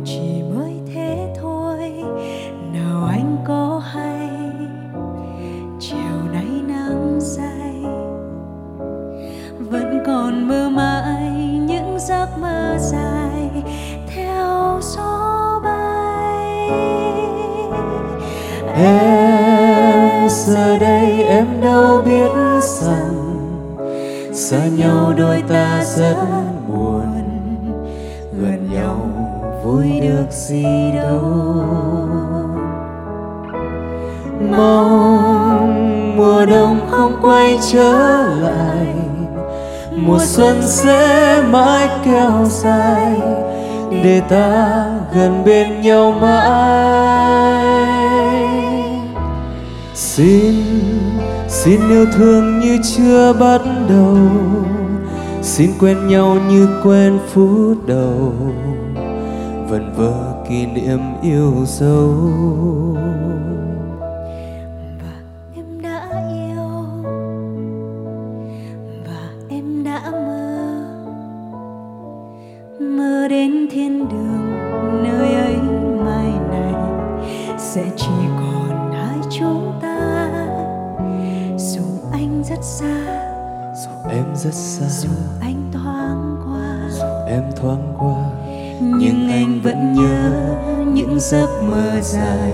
[40.45, 43.15] xuân sẽ mãi kéo dài
[44.03, 44.85] để ta
[45.15, 47.65] gần bên nhau mãi.
[49.93, 50.55] Xin
[51.47, 54.17] xin yêu thương như chưa bắt đầu,
[55.41, 58.33] xin quen nhau như quen phút đầu
[59.69, 60.13] vần vơ
[60.49, 62.15] kỷ niệm yêu dấu.
[91.15, 92.53] Những giấc mơ dài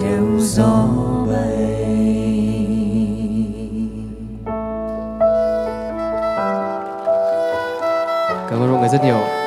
[0.00, 0.88] theo gió
[1.26, 1.86] bay.
[8.50, 9.45] Cảm ơn mọi người rất nhiều.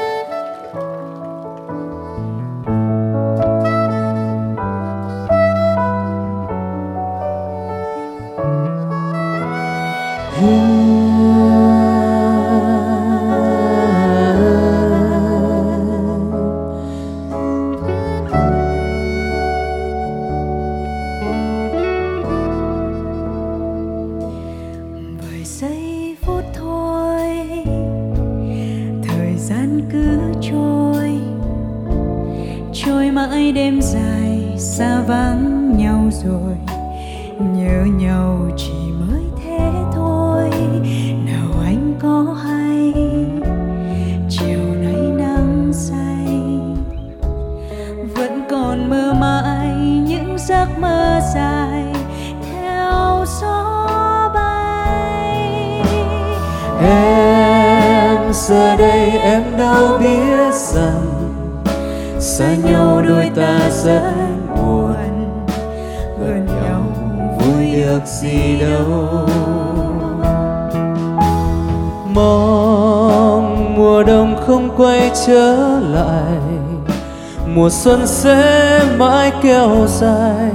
[77.90, 80.52] Xuân sẽ mãi kéo dài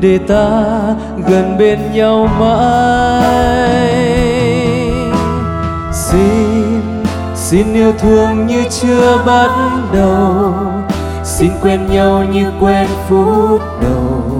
[0.00, 0.62] để ta
[1.26, 3.94] gần bên nhau mãi.
[5.92, 6.80] Xin
[7.34, 9.50] xin yêu thương như chưa bắt
[9.92, 10.54] đầu,
[11.24, 14.32] xin quen nhau như quen phút đầu.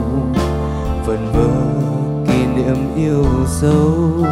[1.06, 1.48] Vần vơ
[2.26, 3.24] kỷ niệm yêu
[3.60, 4.24] dấu.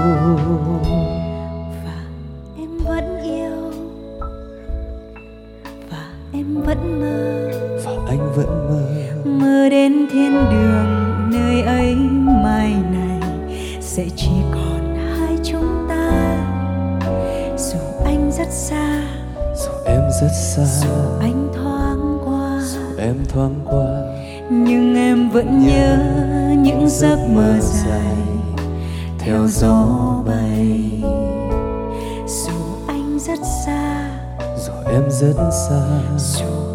[9.71, 11.95] Thiên đường nơi ấy
[12.45, 13.21] mai này
[13.81, 16.37] sẽ chỉ còn hai chúng ta.
[17.57, 19.03] Dù anh rất xa
[19.57, 23.87] dù em rất xa dù anh thoáng qua dù em thoáng qua
[24.51, 25.99] nhưng em vẫn nhớ
[26.63, 28.17] những giấc mơ dài
[29.19, 29.87] theo gió
[30.27, 30.91] bay.
[32.27, 32.53] Dù
[32.89, 34.11] anh rất xa
[34.57, 35.83] dù em rất xa
[36.19, 36.72] dù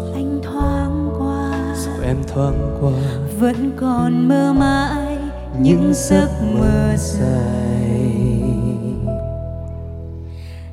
[2.08, 2.92] em thoáng qua.
[3.38, 5.18] Vẫn còn mơ mãi
[5.60, 8.00] những giấc mơ dài.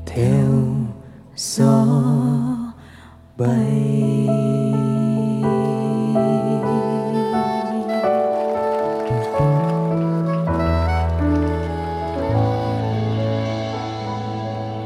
[0.05, 0.45] Theo
[1.35, 1.85] gió
[3.37, 4.27] bay.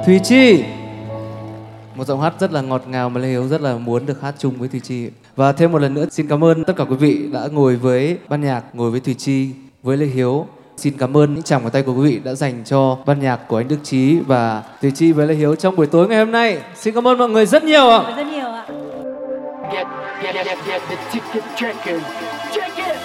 [0.06, 0.64] Thùy Chi!
[1.95, 4.36] Một giọng hát rất là ngọt ngào mà Lê Hiếu rất là muốn được hát
[4.38, 5.10] chung với Thùy Chi.
[5.40, 8.18] Và thêm một lần nữa xin cảm ơn tất cả quý vị đã ngồi với
[8.30, 9.50] ban nhạc, ngồi với Thùy Chi,
[9.84, 10.48] với Lê Hiếu.
[10.78, 13.48] Xin cảm ơn những chàng vào tay của quý vị đã dành cho ban nhạc
[13.48, 16.32] của anh Đức Chí và Thùy Chi với Lê Hiếu trong buổi tối ngày hôm
[16.32, 16.62] nay.
[16.76, 18.14] Xin cảm ơn mọi người rất nhiều ạ.
[18.18, 18.66] Rất nhiều ạ.
[19.74, 19.88] Get,
[20.24, 22.02] get, get, get the ticket checking.
[22.54, 22.98] Check it.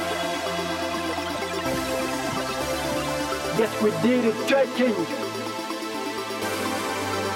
[3.58, 4.94] Yes, we did it, checking.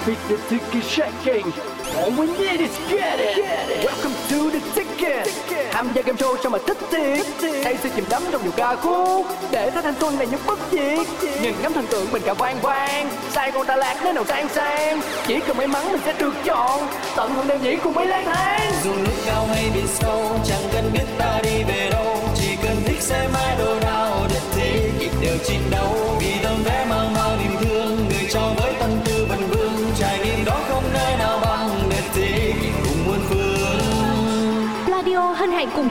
[0.08, 3.84] beat the ticket shaking All we need is get it, get it.
[3.84, 5.28] Welcome to the ticket.
[5.72, 7.26] Tham gia game show sao mà thích thiệt
[7.64, 9.26] Hay sự chìm đắm trong nhiều ca khúc.
[9.50, 11.06] Để thấy thanh xuân này những bất diệt
[11.42, 13.10] Nhìn ngắm thần tượng mình cả vang vang.
[13.30, 16.32] Sai con Đà Lạt nơi nào sang sang Chỉ cần may mắn mình sẽ được
[16.44, 16.80] chọn.
[17.16, 20.62] Tận hưởng đêm nhĩ cùng mấy lang thang Dù núi cao hay biển sâu Chẳng
[20.72, 22.16] cần biết ta đi về đâu.
[22.34, 26.62] Chỉ cần thích xe mãi đồ nào Đất thế kịp đều chiến đấu Vì tấm
[26.64, 27.07] vé mang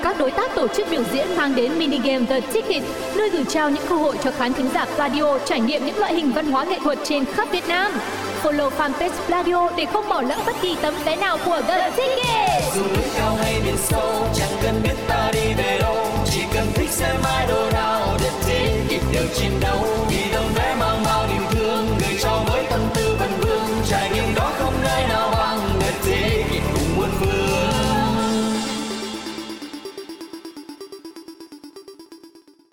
[0.07, 2.83] các đối tác tổ chức biểu diễn mang đến mini game The Ticket,
[3.15, 6.13] nơi gửi trao những cơ hội cho khán thính giả Pladio trải nghiệm những loại
[6.13, 7.91] hình văn hóa nghệ thuật trên khắp Việt Nam.
[8.43, 12.63] Follow fanpage Pladio để không bỏ lỡ bất kỳ tấm vé nào của The Ticket.
[12.75, 15.97] Dù núi cao hay biển sâu, chẳng cần biết ta đi về đâu,
[16.31, 19.85] chỉ cần thích xem idol nào, The Ticket đều chiến đấu